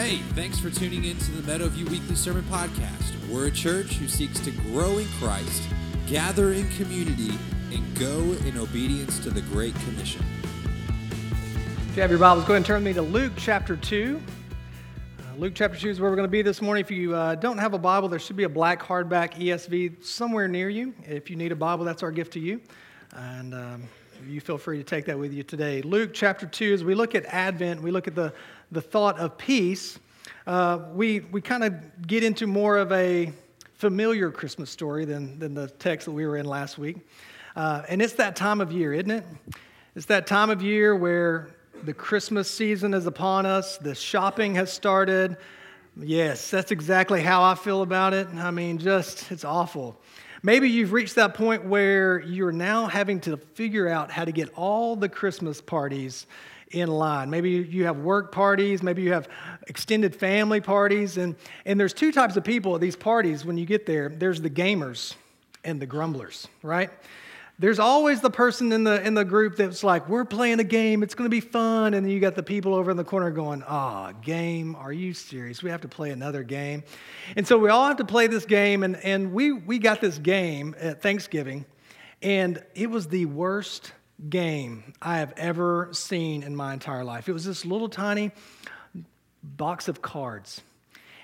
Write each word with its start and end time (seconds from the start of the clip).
Hey, 0.00 0.18
thanks 0.36 0.60
for 0.60 0.70
tuning 0.70 1.06
in 1.06 1.16
to 1.16 1.32
the 1.32 1.52
Meadowview 1.52 1.90
Weekly 1.90 2.14
Sermon 2.14 2.44
Podcast. 2.44 3.16
We're 3.28 3.48
a 3.48 3.50
church 3.50 3.94
who 3.94 4.06
seeks 4.06 4.38
to 4.38 4.52
grow 4.52 4.98
in 4.98 5.08
Christ, 5.18 5.64
gather 6.06 6.52
in 6.52 6.68
community, 6.76 7.36
and 7.72 7.98
go 7.98 8.20
in 8.46 8.56
obedience 8.58 9.18
to 9.24 9.30
the 9.30 9.40
Great 9.40 9.74
Commission. 9.80 10.24
If 11.88 11.96
you 11.96 12.02
have 12.02 12.10
your 12.10 12.20
Bibles, 12.20 12.44
go 12.44 12.52
ahead 12.52 12.58
and 12.58 12.66
turn 12.66 12.84
me 12.84 12.92
to 12.92 13.02
Luke 13.02 13.32
chapter 13.36 13.74
2. 13.74 14.22
Uh, 15.18 15.36
Luke 15.36 15.54
chapter 15.56 15.76
2 15.76 15.90
is 15.90 16.00
where 16.00 16.08
we're 16.12 16.16
going 16.16 16.28
to 16.28 16.30
be 16.30 16.42
this 16.42 16.62
morning. 16.62 16.80
If 16.80 16.92
you 16.92 17.16
uh, 17.16 17.34
don't 17.34 17.58
have 17.58 17.74
a 17.74 17.78
Bible, 17.78 18.08
there 18.08 18.20
should 18.20 18.36
be 18.36 18.44
a 18.44 18.48
black 18.48 18.80
hardback 18.80 19.34
ESV 19.34 20.04
somewhere 20.04 20.46
near 20.46 20.68
you. 20.68 20.94
If 21.08 21.28
you 21.28 21.34
need 21.34 21.50
a 21.50 21.56
Bible, 21.56 21.84
that's 21.84 22.04
our 22.04 22.12
gift 22.12 22.34
to 22.34 22.40
you. 22.40 22.60
And 23.16 23.52
um, 23.52 23.88
you 24.26 24.40
feel 24.40 24.58
free 24.58 24.78
to 24.78 24.84
take 24.84 25.06
that 25.06 25.18
with 25.18 25.32
you 25.32 25.42
today. 25.42 25.82
Luke 25.82 26.10
chapter 26.12 26.46
2, 26.46 26.72
as 26.72 26.84
we 26.84 26.94
look 26.94 27.14
at 27.14 27.24
Advent, 27.26 27.82
we 27.82 27.90
look 27.90 28.08
at 28.08 28.14
the, 28.14 28.32
the 28.70 28.80
thought 28.80 29.18
of 29.18 29.38
peace. 29.38 29.98
Uh, 30.46 30.80
we 30.94 31.20
we 31.20 31.40
kind 31.40 31.64
of 31.64 32.06
get 32.06 32.24
into 32.24 32.46
more 32.46 32.78
of 32.78 32.92
a 32.92 33.32
familiar 33.74 34.30
Christmas 34.30 34.70
story 34.70 35.04
than, 35.04 35.38
than 35.38 35.54
the 35.54 35.68
text 35.68 36.06
that 36.06 36.12
we 36.12 36.26
were 36.26 36.36
in 36.36 36.46
last 36.46 36.78
week. 36.78 36.96
Uh, 37.54 37.82
and 37.88 38.02
it's 38.02 38.14
that 38.14 38.34
time 38.34 38.60
of 38.60 38.72
year, 38.72 38.92
isn't 38.92 39.10
it? 39.10 39.24
It's 39.94 40.06
that 40.06 40.26
time 40.26 40.50
of 40.50 40.62
year 40.62 40.96
where 40.96 41.48
the 41.84 41.94
Christmas 41.94 42.50
season 42.50 42.92
is 42.92 43.06
upon 43.06 43.46
us, 43.46 43.78
the 43.78 43.94
shopping 43.94 44.56
has 44.56 44.72
started. 44.72 45.36
Yes, 45.96 46.50
that's 46.50 46.72
exactly 46.72 47.22
how 47.22 47.42
I 47.42 47.54
feel 47.54 47.82
about 47.82 48.14
it. 48.14 48.28
I 48.34 48.50
mean, 48.50 48.78
just, 48.78 49.30
it's 49.30 49.44
awful. 49.44 50.00
Maybe 50.42 50.68
you've 50.68 50.92
reached 50.92 51.14
that 51.16 51.34
point 51.34 51.64
where 51.64 52.20
you're 52.20 52.52
now 52.52 52.86
having 52.86 53.20
to 53.22 53.36
figure 53.36 53.88
out 53.88 54.10
how 54.10 54.24
to 54.24 54.32
get 54.32 54.50
all 54.54 54.96
the 54.96 55.08
Christmas 55.08 55.60
parties 55.60 56.26
in 56.72 56.88
line. 56.88 57.30
Maybe 57.30 57.50
you 57.50 57.84
have 57.84 57.98
work 57.98 58.32
parties, 58.32 58.82
maybe 58.82 59.02
you 59.02 59.12
have 59.12 59.28
extended 59.66 60.14
family 60.14 60.60
parties, 60.60 61.16
and, 61.16 61.34
and 61.64 61.78
there's 61.78 61.94
two 61.94 62.12
types 62.12 62.36
of 62.36 62.44
people 62.44 62.74
at 62.74 62.80
these 62.80 62.96
parties 62.96 63.44
when 63.44 63.56
you 63.58 63.66
get 63.66 63.86
there. 63.86 64.08
There's 64.08 64.40
the 64.40 64.50
gamers 64.50 65.14
and 65.64 65.80
the 65.80 65.86
grumblers, 65.86 66.48
right? 66.62 66.90
There's 67.60 67.80
always 67.80 68.20
the 68.20 68.30
person 68.30 68.70
in 68.70 68.84
the 68.84 69.04
in 69.04 69.14
the 69.14 69.24
group 69.24 69.56
that's 69.56 69.82
like, 69.82 70.08
"We're 70.08 70.24
playing 70.24 70.60
a 70.60 70.64
game. 70.64 71.02
It's 71.02 71.16
going 71.16 71.28
to 71.28 71.34
be 71.34 71.40
fun," 71.40 71.94
and 71.94 72.06
then 72.06 72.12
you 72.12 72.20
got 72.20 72.36
the 72.36 72.42
people 72.42 72.72
over 72.72 72.88
in 72.88 72.96
the 72.96 73.02
corner 73.02 73.32
going, 73.32 73.64
"Ah, 73.66 74.12
game? 74.22 74.76
Are 74.76 74.92
you 74.92 75.12
serious? 75.12 75.60
We 75.60 75.68
have 75.70 75.80
to 75.80 75.88
play 75.88 76.10
another 76.10 76.44
game." 76.44 76.84
And 77.34 77.44
so 77.44 77.58
we 77.58 77.68
all 77.68 77.88
have 77.88 77.96
to 77.96 78.04
play 78.04 78.28
this 78.28 78.44
game, 78.44 78.84
and 78.84 78.94
and 78.98 79.32
we 79.32 79.50
we 79.50 79.80
got 79.80 80.00
this 80.00 80.18
game 80.18 80.76
at 80.78 81.02
Thanksgiving, 81.02 81.64
and 82.22 82.62
it 82.76 82.88
was 82.88 83.08
the 83.08 83.26
worst 83.26 83.90
game 84.28 84.94
I 85.00 85.18
have 85.18 85.32
ever 85.36 85.88
seen 85.92 86.42
in 86.42 86.56
my 86.56 86.72
entire 86.72 87.04
life. 87.04 87.28
It 87.28 87.32
was 87.32 87.44
this 87.44 87.64
little 87.64 87.88
tiny 87.88 88.32
box 89.42 89.88
of 89.88 90.02
cards. 90.02 90.60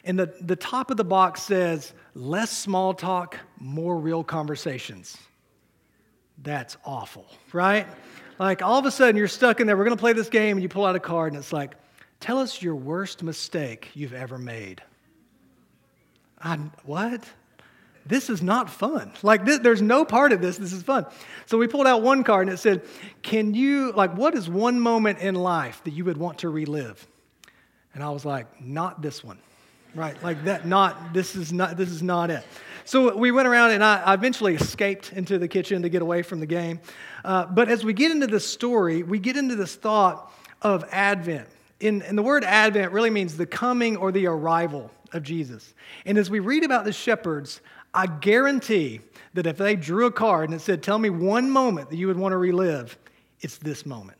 And 0.04 0.18
the, 0.18 0.34
the 0.40 0.56
top 0.56 0.90
of 0.90 0.96
the 0.96 1.04
box 1.04 1.42
says, 1.42 1.92
less 2.14 2.50
small 2.50 2.94
talk, 2.94 3.38
more 3.58 3.98
real 3.98 4.22
conversations. 4.22 5.16
That's 6.42 6.76
awful, 6.84 7.26
right? 7.52 7.86
Like 8.38 8.62
all 8.62 8.78
of 8.78 8.86
a 8.86 8.90
sudden 8.90 9.16
you're 9.16 9.28
stuck 9.28 9.60
in 9.60 9.66
there, 9.66 9.76
we're 9.76 9.84
gonna 9.84 9.96
play 9.96 10.12
this 10.12 10.28
game, 10.28 10.56
and 10.56 10.62
you 10.62 10.68
pull 10.68 10.84
out 10.84 10.94
a 10.94 11.00
card, 11.00 11.32
and 11.32 11.40
it's 11.40 11.52
like, 11.52 11.74
tell 12.20 12.38
us 12.38 12.60
your 12.60 12.76
worst 12.76 13.22
mistake 13.22 13.90
you've 13.94 14.12
ever 14.12 14.38
made. 14.38 14.82
I, 16.40 16.56
what? 16.84 17.24
This 18.06 18.28
is 18.28 18.42
not 18.42 18.68
fun. 18.68 19.12
Like, 19.22 19.44
this, 19.44 19.60
there's 19.60 19.80
no 19.80 20.04
part 20.04 20.32
of 20.32 20.40
this. 20.40 20.58
This 20.58 20.72
is 20.72 20.82
fun. 20.82 21.06
So 21.46 21.56
we 21.58 21.66
pulled 21.66 21.86
out 21.86 22.02
one 22.02 22.22
card 22.22 22.48
and 22.48 22.54
it 22.54 22.58
said, 22.58 22.82
Can 23.22 23.54
you, 23.54 23.92
like, 23.92 24.16
what 24.16 24.34
is 24.34 24.48
one 24.48 24.78
moment 24.78 25.20
in 25.20 25.34
life 25.34 25.82
that 25.84 25.92
you 25.92 26.04
would 26.04 26.16
want 26.16 26.38
to 26.38 26.48
relive? 26.48 27.06
And 27.94 28.02
I 28.02 28.10
was 28.10 28.24
like, 28.24 28.60
Not 28.60 29.00
this 29.00 29.24
one. 29.24 29.38
Right? 29.94 30.20
Like 30.24 30.44
that, 30.44 30.66
not, 30.66 31.14
this 31.14 31.36
is 31.36 31.52
not, 31.52 31.76
this 31.76 31.90
is 31.90 32.02
not 32.02 32.28
it. 32.30 32.44
So 32.84 33.16
we 33.16 33.30
went 33.30 33.46
around 33.46 33.70
and 33.70 33.82
I, 33.82 34.12
eventually 34.12 34.54
escaped 34.56 35.12
into 35.12 35.38
the 35.38 35.46
kitchen 35.46 35.82
to 35.82 35.88
get 35.88 36.02
away 36.02 36.22
from 36.22 36.40
the 36.40 36.46
game. 36.46 36.80
Uh, 37.24 37.46
but 37.46 37.68
as 37.68 37.84
we 37.84 37.92
get 37.92 38.10
into 38.10 38.26
this 38.26 38.46
story, 38.46 39.02
we 39.02 39.18
get 39.18 39.36
into 39.36 39.54
this 39.54 39.76
thought 39.76 40.32
of 40.60 40.84
Advent. 40.90 41.48
In, 41.80 42.02
and 42.02 42.18
the 42.18 42.22
word 42.22 42.44
Advent 42.44 42.92
really 42.92 43.10
means 43.10 43.36
the 43.36 43.46
coming 43.46 43.96
or 43.96 44.10
the 44.10 44.26
arrival 44.26 44.90
of 45.12 45.22
Jesus. 45.22 45.74
And 46.04 46.18
as 46.18 46.28
we 46.28 46.40
read 46.40 46.64
about 46.64 46.84
the 46.84 46.92
shepherds, 46.92 47.60
I 47.94 48.06
guarantee 48.06 49.00
that 49.34 49.46
if 49.46 49.56
they 49.56 49.76
drew 49.76 50.06
a 50.06 50.12
card 50.12 50.50
and 50.50 50.54
it 50.58 50.62
said, 50.62 50.82
Tell 50.82 50.98
me 50.98 51.10
one 51.10 51.50
moment 51.50 51.90
that 51.90 51.96
you 51.96 52.08
would 52.08 52.18
want 52.18 52.32
to 52.32 52.36
relive, 52.36 52.98
it's 53.40 53.58
this 53.58 53.86
moment. 53.86 54.18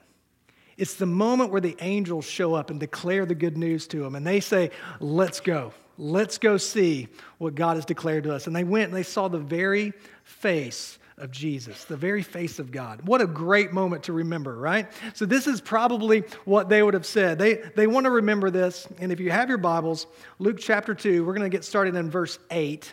It's 0.77 0.95
the 0.95 1.07
moment 1.07 1.51
where 1.51 1.61
the 1.61 1.77
angels 1.81 2.25
show 2.25 2.55
up 2.55 2.71
and 2.71 2.79
declare 2.79 3.27
the 3.27 3.35
good 3.35 3.57
news 3.57 3.87
to 3.89 3.99
them. 3.99 4.15
And 4.15 4.27
they 4.27 4.41
say, 4.41 4.71
Let's 5.01 5.41
go. 5.41 5.73
Let's 5.99 6.39
go 6.39 6.57
see 6.57 7.09
what 7.39 7.55
God 7.55 7.77
has 7.77 7.85
declared 7.85 8.25
to 8.25 8.35
us. 8.35 8.47
And 8.47 8.55
they 8.55 8.65
went 8.65 8.87
and 8.87 8.95
they 8.95 9.05
saw 9.05 9.29
the 9.29 9.39
very 9.39 9.93
face 10.25 10.99
of 11.19 11.31
Jesus, 11.31 11.85
the 11.85 11.97
very 11.97 12.25
face 12.25 12.59
of 12.59 12.73
God. 12.73 13.07
What 13.07 13.21
a 13.21 13.27
great 13.29 13.73
moment 13.73 14.03
to 14.05 14.13
remember, 14.13 14.57
right? 14.57 14.89
So, 15.15 15.27
this 15.27 15.47
is 15.47 15.61
probably 15.61 16.21
what 16.45 16.69
they 16.69 16.83
would 16.83 16.95
have 16.95 17.07
said. 17.07 17.39
They, 17.39 17.55
they 17.77 17.87
want 17.87 18.05
to 18.05 18.11
remember 18.11 18.51
this. 18.51 18.89
And 18.99 19.13
if 19.13 19.21
you 19.21 19.31
have 19.31 19.49
your 19.49 19.59
Bibles, 19.59 20.07
Luke 20.39 20.59
chapter 20.61 20.95
2, 20.95 21.25
we're 21.25 21.35
going 21.35 21.49
to 21.49 21.57
get 21.57 21.65
started 21.65 21.95
in 21.95 22.11
verse 22.11 22.39
8 22.51 22.93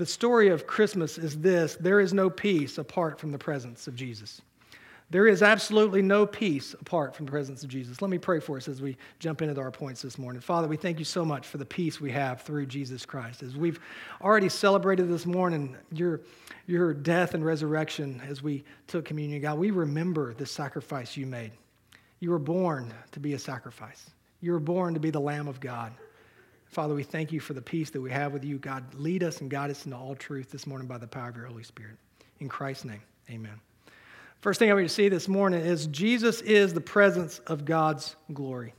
The 0.00 0.06
story 0.06 0.48
of 0.48 0.66
Christmas 0.66 1.18
is 1.18 1.38
this 1.40 1.76
there 1.76 2.00
is 2.00 2.14
no 2.14 2.30
peace 2.30 2.78
apart 2.78 3.20
from 3.20 3.32
the 3.32 3.38
presence 3.38 3.86
of 3.86 3.94
Jesus. 3.94 4.40
There 5.10 5.26
is 5.26 5.42
absolutely 5.42 6.00
no 6.00 6.24
peace 6.24 6.72
apart 6.72 7.14
from 7.14 7.26
the 7.26 7.32
presence 7.32 7.62
of 7.64 7.68
Jesus. 7.68 8.00
Let 8.00 8.10
me 8.10 8.16
pray 8.16 8.40
for 8.40 8.56
us 8.56 8.66
as 8.66 8.80
we 8.80 8.96
jump 9.18 9.42
into 9.42 9.60
our 9.60 9.70
points 9.70 10.00
this 10.00 10.16
morning. 10.16 10.40
Father, 10.40 10.68
we 10.68 10.78
thank 10.78 10.98
you 10.98 11.04
so 11.04 11.22
much 11.22 11.46
for 11.46 11.58
the 11.58 11.66
peace 11.66 12.00
we 12.00 12.10
have 12.12 12.40
through 12.40 12.64
Jesus 12.64 13.04
Christ. 13.04 13.42
As 13.42 13.58
we've 13.58 13.78
already 14.22 14.48
celebrated 14.48 15.06
this 15.06 15.26
morning 15.26 15.76
your, 15.92 16.22
your 16.66 16.94
death 16.94 17.34
and 17.34 17.44
resurrection 17.44 18.22
as 18.26 18.42
we 18.42 18.64
took 18.86 19.04
communion, 19.04 19.42
God, 19.42 19.58
we 19.58 19.70
remember 19.70 20.32
the 20.32 20.46
sacrifice 20.46 21.14
you 21.14 21.26
made. 21.26 21.50
You 22.20 22.30
were 22.30 22.38
born 22.38 22.90
to 23.12 23.20
be 23.20 23.34
a 23.34 23.38
sacrifice, 23.38 24.08
you 24.40 24.52
were 24.52 24.60
born 24.60 24.94
to 24.94 25.00
be 25.00 25.10
the 25.10 25.20
Lamb 25.20 25.46
of 25.46 25.60
God. 25.60 25.92
Father, 26.70 26.94
we 26.94 27.02
thank 27.02 27.32
you 27.32 27.40
for 27.40 27.52
the 27.52 27.60
peace 27.60 27.90
that 27.90 28.00
we 28.00 28.12
have 28.12 28.32
with 28.32 28.44
you. 28.44 28.56
God, 28.56 28.94
lead 28.94 29.24
us 29.24 29.40
and 29.40 29.50
guide 29.50 29.72
us 29.72 29.84
into 29.86 29.96
all 29.96 30.14
truth 30.14 30.52
this 30.52 30.68
morning 30.68 30.86
by 30.86 30.98
the 30.98 31.06
power 31.06 31.28
of 31.28 31.36
your 31.36 31.46
Holy 31.46 31.64
Spirit. 31.64 31.96
In 32.38 32.48
Christ's 32.48 32.84
name, 32.84 33.02
amen. 33.28 33.60
First 34.40 34.60
thing 34.60 34.70
I 34.70 34.74
want 34.74 34.84
you 34.84 34.88
to 34.88 34.94
see 34.94 35.08
this 35.08 35.26
morning 35.26 35.60
is 35.60 35.88
Jesus 35.88 36.40
is 36.42 36.72
the 36.72 36.80
presence 36.80 37.40
of 37.40 37.64
God's 37.64 38.14
glory. 38.32 38.72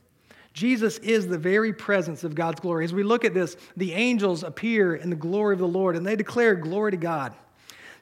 Jesus 0.53 0.99
is 0.99 1.27
the 1.27 1.37
very 1.37 1.73
presence 1.73 2.23
of 2.23 2.33
God's 2.33 2.61
glory. 2.61 2.85
As 2.85 2.93
we 2.93 3.03
look 3.03 3.25
at 3.25 3.33
this, 3.33 3.57
the 3.75 3.91
angels 3.93 4.43
appear 4.43 4.95
in 4.95 5.09
the 5.09 5.15
glory 5.17 5.53
of 5.53 5.59
the 5.59 5.67
Lord 5.67 5.97
and 5.97 6.05
they 6.05 6.15
declare 6.15 6.55
glory 6.55 6.91
to 6.91 6.97
God. 6.97 7.33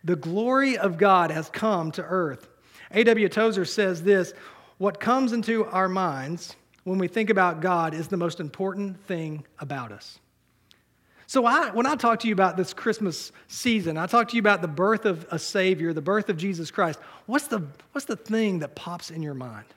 The 0.03 0.15
glory 0.15 0.77
of 0.77 1.00
God 1.00 1.31
has 1.31 1.50
come 1.50 1.92
to 1.94 2.03
earth. 2.03 2.47
A.W. 2.92 3.27
Tozer 3.27 3.65
says 3.65 4.03
this 4.03 4.33
What 4.77 5.00
comes 5.00 5.33
into 5.33 5.65
our 5.65 5.89
minds 5.89 6.56
when 6.89 6.97
we 6.97 7.07
think 7.07 7.30
about 7.30 7.62
God 7.62 7.94
is 7.94 8.07
the 8.07 8.18
most 8.18 8.39
important 8.39 9.00
thing 9.06 9.45
about 9.59 9.91
us. 9.91 10.18
So, 11.27 11.45
I, 11.45 11.69
when 11.69 11.86
I 11.86 11.95
talk 11.95 12.21
to 12.21 12.27
you 12.27 12.33
about 12.33 12.57
this 12.57 12.74
Christmas 12.74 13.31
season, 13.47 13.95
I 13.95 14.07
talk 14.07 14.30
to 14.30 14.36
you 14.36 14.39
about 14.39 14.63
the 14.63 14.68
birth 14.68 15.06
of 15.06 15.27
a 15.30 15.38
Savior, 15.38 15.94
the 15.94 16.01
birth 16.01 16.30
of 16.30 16.38
Jesus 16.38 16.71
Christ. 16.71 16.97
What's 17.27 17.45
the, 17.45 17.68
what's 17.91 18.06
the 18.06 18.15
thing 18.15 18.59
that 18.59 18.74
pops 18.74 19.12
in 19.12 19.21
your 19.21 19.36
mind? 19.36 19.68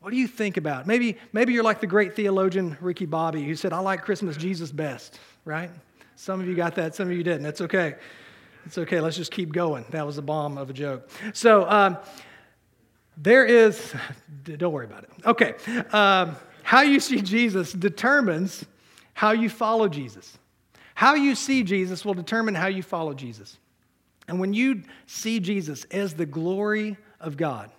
What 0.00 0.10
do 0.10 0.18
you 0.18 0.26
think 0.26 0.58
about? 0.58 0.86
Maybe, 0.86 1.16
maybe 1.32 1.54
you're 1.54 1.64
like 1.64 1.80
the 1.80 1.86
great 1.86 2.14
theologian 2.14 2.76
Ricky 2.82 3.06
Bobby 3.06 3.42
who 3.42 3.56
said, 3.56 3.72
I 3.72 3.78
like 3.78 4.02
Christmas 4.02 4.36
Jesus 4.36 4.70
best, 4.70 5.18
right? 5.46 5.70
Some 6.16 6.42
of 6.42 6.46
you 6.46 6.54
got 6.54 6.74
that, 6.74 6.94
some 6.94 7.10
of 7.10 7.16
you 7.16 7.22
didn't. 7.22 7.42
That's 7.42 7.62
okay. 7.62 7.94
It's 8.66 8.76
okay. 8.76 9.00
Let's 9.00 9.16
just 9.16 9.32
keep 9.32 9.50
going. 9.50 9.86
That 9.88 10.04
was 10.04 10.18
a 10.18 10.22
bomb 10.22 10.58
of 10.58 10.68
a 10.68 10.74
joke. 10.74 11.08
So, 11.32 11.66
um, 11.70 11.96
there 13.16 13.44
is, 13.44 13.94
don't 14.44 14.72
worry 14.72 14.86
about 14.86 15.04
it. 15.04 15.10
Okay. 15.24 15.54
Um, 15.90 16.36
how 16.62 16.82
you 16.82 17.00
see 17.00 17.20
Jesus 17.20 17.72
determines 17.72 18.64
how 19.12 19.32
you 19.32 19.48
follow 19.48 19.88
Jesus. 19.88 20.38
How 20.94 21.14
you 21.14 21.34
see 21.34 21.62
Jesus 21.62 22.04
will 22.04 22.14
determine 22.14 22.54
how 22.54 22.66
you 22.66 22.82
follow 22.82 23.14
Jesus. 23.14 23.58
And 24.28 24.40
when 24.40 24.54
you 24.54 24.82
see 25.06 25.40
Jesus 25.40 25.84
as 25.90 26.14
the 26.14 26.26
glory 26.26 26.96
of 27.20 27.36
God, 27.36 27.70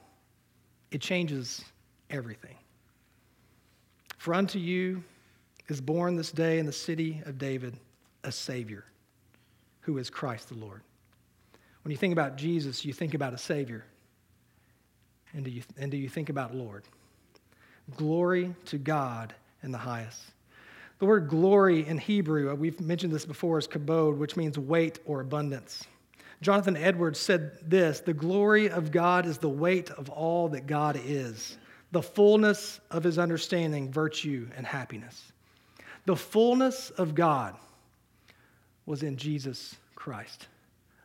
it 0.91 1.01
changes 1.01 1.63
everything. 2.09 2.55
For 4.17 4.33
unto 4.33 4.59
you 4.59 5.03
is 5.67 5.81
born 5.81 6.15
this 6.15 6.31
day 6.31 6.59
in 6.59 6.65
the 6.65 6.71
city 6.71 7.21
of 7.25 7.37
David 7.37 7.77
a 8.23 8.31
Savior 8.31 8.85
who 9.81 9.97
is 9.97 10.09
Christ 10.09 10.49
the 10.49 10.55
Lord. 10.55 10.81
When 11.83 11.91
you 11.91 11.97
think 11.97 12.11
about 12.11 12.35
Jesus, 12.35 12.83
you 12.83 12.93
think 12.93 13.13
about 13.13 13.33
a 13.33 13.37
Savior. 13.37 13.85
And 15.35 15.43
do 15.43 15.51
you, 15.51 15.61
and 15.77 15.91
do 15.91 15.97
you 15.97 16.09
think 16.09 16.29
about 16.29 16.55
Lord? 16.55 16.83
Glory 17.97 18.55
to 18.65 18.77
God 18.77 19.35
in 19.63 19.71
the 19.71 19.77
highest. 19.77 20.21
The 20.99 21.05
word 21.05 21.27
glory 21.27 21.85
in 21.85 21.97
Hebrew, 21.97 22.51
uh, 22.51 22.55
we've 22.55 22.79
mentioned 22.79 23.11
this 23.11 23.25
before, 23.25 23.59
is 23.59 23.67
kabod, 23.67 24.17
which 24.17 24.37
means 24.37 24.57
weight 24.57 24.99
or 25.05 25.19
abundance. 25.19 25.85
Jonathan 26.41 26.77
Edwards 26.77 27.19
said 27.19 27.69
this 27.69 27.99
The 27.99 28.13
glory 28.13 28.69
of 28.69 28.91
God 28.91 29.25
is 29.25 29.37
the 29.37 29.49
weight 29.49 29.91
of 29.91 30.09
all 30.09 30.47
that 30.49 30.67
God 30.67 30.99
is 31.03 31.57
the 31.91 32.01
fullness 32.01 32.79
of 32.91 33.03
his 33.03 33.19
understanding, 33.19 33.91
virtue, 33.91 34.47
and 34.55 34.65
happiness. 34.65 35.31
The 36.05 36.15
fullness 36.15 36.91
of 36.91 37.13
God 37.13 37.55
was 38.85 39.03
in 39.03 39.17
Jesus 39.17 39.75
Christ, 39.95 40.47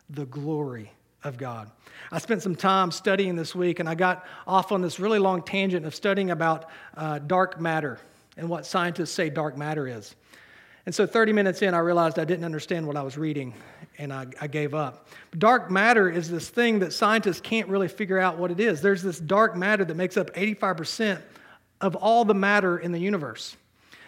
the 0.09 0.26
glory 0.26 0.93
of 1.25 1.37
God. 1.37 1.70
I 2.12 2.19
spent 2.19 2.43
some 2.43 2.56
time 2.56 2.90
studying 2.90 3.37
this 3.37 3.55
week, 3.55 3.78
and 3.81 3.88
I 3.88 3.94
got 3.94 4.26
off 4.46 4.72
on 4.72 4.82
this 4.82 4.99
really 4.99 5.19
long 5.19 5.43
tangent 5.43 5.87
of 5.87 5.94
studying 5.94 6.31
about 6.31 6.69
uh, 6.96 7.19
dark 7.19 7.61
matter 7.61 7.99
and 8.37 8.49
what 8.49 8.67
scientists 8.67 9.12
say 9.12 9.31
dark 9.31 9.56
matter 9.56 9.87
is. 9.87 10.14
And 10.87 10.94
so 10.94 11.06
30 11.06 11.32
minutes 11.32 11.62
in, 11.62 11.75
I 11.75 11.78
realized 11.78 12.19
I 12.19 12.25
didn't 12.25 12.44
understand 12.44 12.87
what 12.87 12.96
I 12.96 13.02
was 13.02 13.19
reading, 13.19 13.55
and 13.99 14.12
I, 14.12 14.26
I, 14.40 14.46
gave 14.46 14.75
up. 14.75 15.08
Dark 15.37 15.70
matter 15.70 16.08
is 16.08 16.31
this 16.31 16.49
thing 16.49 16.78
that 16.78 16.93
scientists 16.93 17.40
can't 17.40 17.69
really 17.69 17.87
figure 17.87 18.19
out 18.19 18.38
what 18.38 18.50
it 18.50 18.58
is. 18.58 18.81
There's 18.81 19.02
this 19.02 19.20
dark 19.20 19.56
matter 19.56 19.84
that 19.84 19.96
makes 19.96 20.16
up 20.16 20.32
85% 20.34 21.20
of 21.82 21.96
all 21.96 22.25
the 22.25 22.34
matter 22.34 22.78
in 22.78 22.93
the 22.93 22.99
universe. 22.99 23.56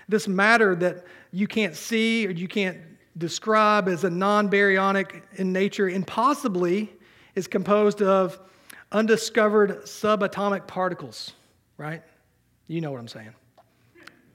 This 0.09 0.27
matter 0.27 0.75
that 0.77 1.05
you 1.31 1.47
can't 1.47 1.77
see 1.77 2.27
or 2.27 2.31
you 2.31 2.49
can't 2.49 2.79
describe 3.19 3.89
as 3.89 4.05
a 4.05 4.11
non 4.11 4.51
baryonic 4.51 5.23
in 5.35 5.53
nature, 5.53 5.89
and 5.89 6.07
possibly 6.07 6.91
is 7.35 7.47
composed 7.47 8.03
of 8.03 8.39
undiscovered 8.91 9.83
subatomic 9.85 10.67
particles, 10.67 11.33
right? 11.77 12.03
You 12.67 12.81
know 12.81 12.91
what 12.91 13.01
I'm 13.01 13.09
saying. 13.09 13.35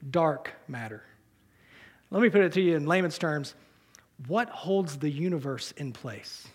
Dark 0.10 0.54
matter. 0.68 1.04
Let 2.12 2.22
me 2.22 2.30
put 2.30 2.42
it 2.42 2.54
to 2.54 2.62
you 2.62 2.76
in 2.76 2.86
layman's 2.86 3.18
terms 3.18 3.56
what 4.26 4.50
holds 4.50 4.98
the 4.98 5.10
universe 5.10 5.74
in 5.78 5.94
place? 5.94 6.48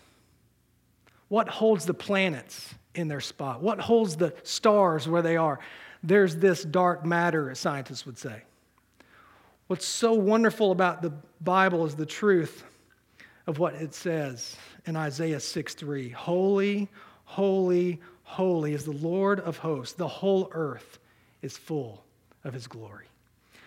What 1.29 1.47
holds 1.47 1.85
the 1.85 1.93
planets 1.93 2.75
in 2.93 3.07
their 3.07 3.21
spot? 3.21 3.61
What 3.61 3.79
holds 3.79 4.17
the 4.17 4.33
stars 4.43 5.07
where 5.07 5.21
they 5.21 5.37
are? 5.37 5.59
There's 6.03 6.35
this 6.35 6.63
dark 6.63 7.05
matter, 7.05 7.49
as 7.49 7.59
scientists 7.59 8.05
would 8.05 8.17
say. 8.17 8.41
What's 9.67 9.85
so 9.85 10.13
wonderful 10.13 10.71
about 10.71 11.01
the 11.01 11.13
Bible 11.39 11.85
is 11.85 11.95
the 11.95 12.05
truth 12.05 12.65
of 13.47 13.59
what 13.59 13.75
it 13.75 13.93
says 13.93 14.55
in 14.85 14.95
Isaiah 14.95 15.39
6 15.39 15.73
3. 15.73 16.09
Holy, 16.09 16.87
holy, 17.25 18.01
holy 18.23 18.73
is 18.73 18.85
the 18.85 18.91
Lord 18.91 19.39
of 19.41 19.57
hosts. 19.57 19.95
The 19.95 20.07
whole 20.07 20.49
earth 20.53 20.99
is 21.41 21.57
full 21.57 22.03
of 22.43 22.53
his 22.53 22.67
glory. 22.67 23.05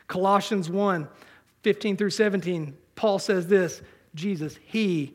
Colossians 0.09 0.71
1 0.71 1.09
15 1.63 1.97
through 1.97 2.11
17, 2.11 2.77
Paul 2.95 3.19
says 3.19 3.49
this 3.49 3.83
Jesus, 4.15 4.57
He 4.63 5.15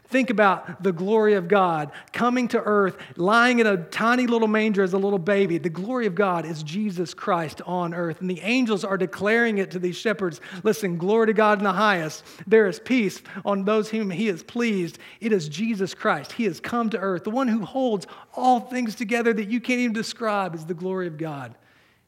Think 0.11 0.29
about 0.29 0.83
the 0.83 0.91
glory 0.91 1.35
of 1.35 1.47
God 1.47 1.91
coming 2.11 2.49
to 2.49 2.61
earth, 2.61 2.97
lying 3.15 3.59
in 3.59 3.67
a 3.67 3.77
tiny 3.77 4.27
little 4.27 4.49
manger 4.49 4.83
as 4.83 4.91
a 4.91 4.97
little 4.97 5.17
baby. 5.17 5.57
The 5.57 5.69
glory 5.69 6.05
of 6.05 6.15
God 6.15 6.45
is 6.45 6.63
Jesus 6.63 7.13
Christ 7.13 7.61
on 7.65 7.93
earth. 7.93 8.19
And 8.19 8.29
the 8.29 8.41
angels 8.41 8.83
are 8.83 8.97
declaring 8.97 9.57
it 9.57 9.71
to 9.71 9.79
these 9.79 9.95
shepherds 9.95 10.41
Listen, 10.63 10.97
glory 10.97 11.27
to 11.27 11.33
God 11.33 11.59
in 11.59 11.63
the 11.63 11.71
highest. 11.71 12.25
There 12.45 12.67
is 12.67 12.79
peace 12.79 13.21
on 13.45 13.63
those 13.63 13.89
whom 13.89 14.09
he 14.09 14.27
is 14.27 14.43
pleased. 14.43 14.99
It 15.21 15.31
is 15.31 15.47
Jesus 15.47 15.93
Christ. 15.93 16.33
He 16.33 16.43
has 16.43 16.59
come 16.59 16.89
to 16.89 16.99
earth. 16.99 17.23
The 17.23 17.29
one 17.29 17.47
who 17.47 17.65
holds 17.65 18.05
all 18.35 18.59
things 18.59 18.95
together 18.95 19.31
that 19.33 19.49
you 19.49 19.61
can't 19.61 19.79
even 19.79 19.93
describe 19.93 20.55
is 20.55 20.65
the 20.65 20.73
glory 20.73 21.07
of 21.07 21.17
God 21.17 21.55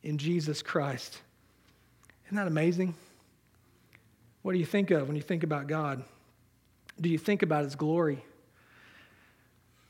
in 0.04 0.18
Jesus 0.18 0.62
Christ. 0.62 1.22
Isn't 2.28 2.36
that 2.36 2.48
amazing? 2.48 2.96
What 4.42 4.52
do 4.52 4.60
you 4.60 4.66
think 4.66 4.92
of 4.92 5.08
when 5.08 5.16
you 5.16 5.22
think 5.22 5.44
about 5.44 5.68
God? 5.68 6.04
Do 7.00 7.10
you 7.10 7.18
think 7.18 7.42
about 7.42 7.64
his 7.64 7.76
glory? 7.76 8.24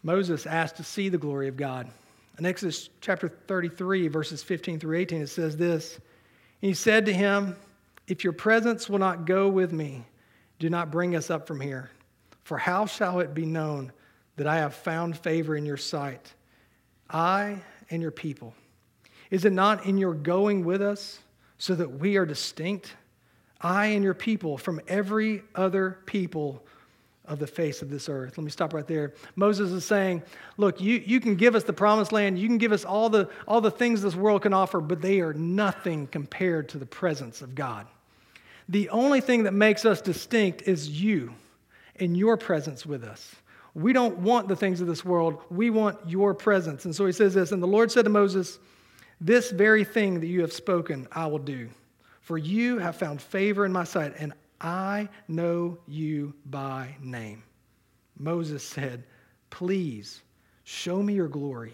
Moses 0.03 0.45
asked 0.45 0.77
to 0.77 0.83
see 0.83 1.10
the 1.10 1.17
glory 1.17 1.48
of 1.48 1.57
God. 1.57 1.89
In 2.38 2.45
Exodus 2.45 2.89
chapter 3.00 3.29
33, 3.29 4.07
verses 4.07 4.43
15 4.43 4.79
through 4.79 4.98
18, 4.98 5.22
it 5.22 5.27
says 5.27 5.55
this 5.55 6.00
He 6.62 6.74
said 6.74 7.05
to 7.05 7.13
him, 7.13 7.55
If 8.07 8.24
your 8.24 8.33
presence 8.33 8.89
will 8.89 9.00
not 9.00 9.25
go 9.25 9.48
with 9.48 9.72
me, 9.72 10.05
do 10.60 10.69
not 10.69 10.91
bring 10.91 11.15
us 11.15 11.29
up 11.29 11.48
from 11.48 11.60
here. 11.60 11.91
For 12.43 12.57
how 12.57 12.86
shall 12.86 13.19
it 13.19 13.33
be 13.33 13.45
known 13.45 13.91
that 14.36 14.48
I 14.48 14.57
have 14.57 14.74
found 14.74 15.17
favor 15.17 15.55
in 15.55 15.65
your 15.65 15.77
sight, 15.77 16.33
I 17.10 17.62
and 17.89 18.01
your 18.01 18.12
people? 18.12 18.53
Is 19.29 19.45
it 19.45 19.53
not 19.53 19.86
in 19.86 19.98
your 19.98 20.13
going 20.13 20.65
with 20.65 20.81
us 20.81 21.19
so 21.57 21.75
that 21.75 22.00
we 22.00 22.17
are 22.17 22.25
distinct, 22.25 22.95
I 23.62 23.88
and 23.88 24.03
your 24.03 24.13
people, 24.13 24.57
from 24.57 24.81
every 24.88 25.43
other 25.55 26.00
people 26.05 26.63
of 27.25 27.39
the 27.39 27.48
face 27.48 27.82
of 27.82 27.89
this 27.89 28.10
earth. 28.10 28.38
Let 28.38 28.44
me 28.44 28.51
stop 28.51 28.74
right 28.74 28.86
there. 28.86 29.13
Moses 29.36 29.72
is 29.72 29.86
saying, 29.86 30.24
Look, 30.58 30.82
you, 30.82 31.01
you 31.06 31.20
can 31.20 31.36
give 31.36 31.56
us 31.56 31.63
the 31.63 31.74
promised 31.74 32.12
land, 32.12 32.38
you 32.38 32.48
can 32.48 32.58
give 32.58 32.72
us 32.72 32.84
all 32.84 33.10
the, 33.10 33.30
all 33.48 33.62
the 33.62 33.72
things 33.72 34.01
this 34.01 34.15
world 34.15 34.42
can 34.42 34.53
offer, 34.53 34.82
but 34.82 35.01
they 35.01 35.22
are 35.22 35.34
nothing 35.34 36.08
compared 36.08 36.70
to 36.70 36.77
the 36.77 36.86
presence 36.86 37.42
of 37.42 37.56
God. 37.56 37.88
The 38.70 38.89
only 38.89 39.22
thing 39.22 39.44
that 39.44 39.53
makes 39.53 39.86
us 39.86 40.01
distinct 40.01 40.63
is 40.63 40.89
you 40.89 41.34
and 41.98 42.18
your 42.18 42.38
presence 42.38 42.86
with 42.86 43.03
us. 43.03 43.36
We 43.75 43.94
don't 43.94 44.20
want 44.20 44.48
the 44.48 44.56
things 44.56 44.82
of 44.82 44.88
this 44.88 45.03
world, 45.03 45.42
we 45.50 45.70
want 45.70 45.98
your 46.08 46.34
presence. 46.34 46.86
And 46.86 46.96
so 46.96 47.06
he 47.06 47.12
says 47.12 47.34
this 47.34 47.51
And 47.51 47.63
the 47.63 47.68
Lord 47.68 47.92
said 47.92 48.03
to 48.03 48.10
Moses, 48.10 48.60
This 49.20 49.51
very 49.51 49.84
thing 49.84 50.20
that 50.20 50.27
you 50.27 50.42
have 50.42 50.53
spoken, 50.53 51.08
I 51.12 51.27
will 51.27 51.39
do. 51.39 51.70
For 52.22 52.38
you 52.38 52.77
have 52.77 52.96
found 52.96 53.22
favor 53.22 53.65
in 53.65 53.74
my 53.74 53.84
sight, 53.84 54.13
and 54.18 54.34
I 54.63 55.10
know 55.27 55.77
you 55.88 56.34
by 56.46 56.96
name. 57.01 57.43
Moses 58.17 58.63
said, 58.63 59.03
Please 59.50 60.22
show 60.63 61.03
me 61.03 61.13
your 61.13 61.27
glory. 61.27 61.74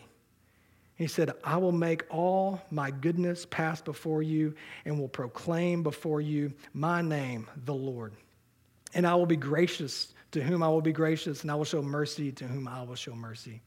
He 0.96 1.08
said, 1.08 1.32
I 1.46 1.56
will 1.58 1.72
make 1.72 2.04
all 2.10 2.62
my 2.72 2.92
goodness 2.92 3.46
pass 3.46 3.80
before 3.80 4.22
you 4.22 4.54
and 4.84 5.00
will 5.00 5.08
proclaim 5.08 5.82
before 5.82 6.20
you 6.20 6.52
my 6.74 7.02
name, 7.02 7.48
the 7.64 7.74
Lord. 7.74 8.12
And 8.94 9.08
I 9.08 9.16
will 9.16 9.28
be 9.28 9.38
gracious 9.38 10.14
to 10.32 10.44
whom 10.44 10.62
I 10.62 10.68
will 10.68 10.82
be 10.82 10.92
gracious, 10.92 11.44
and 11.44 11.52
I 11.52 11.56
will 11.56 11.64
show 11.64 11.82
mercy 11.82 12.32
to 12.34 12.46
whom 12.46 12.68
I 12.68 12.84
will 12.84 12.96
show 12.96 13.16
mercy. 13.16 13.62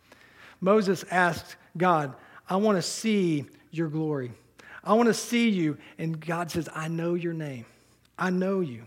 Moses 0.60 1.04
asked 1.10 1.56
God, 1.76 2.14
I 2.48 2.56
want 2.56 2.76
to 2.76 2.82
see 2.82 3.46
your 3.70 3.88
glory. 3.88 4.32
I 4.84 4.94
want 4.94 5.06
to 5.06 5.14
see 5.14 5.48
you. 5.48 5.78
And 5.98 6.20
God 6.20 6.50
says, 6.50 6.68
I 6.74 6.88
know 6.88 7.14
your 7.14 7.32
name. 7.32 7.64
I 8.18 8.30
know 8.30 8.60
you. 8.60 8.82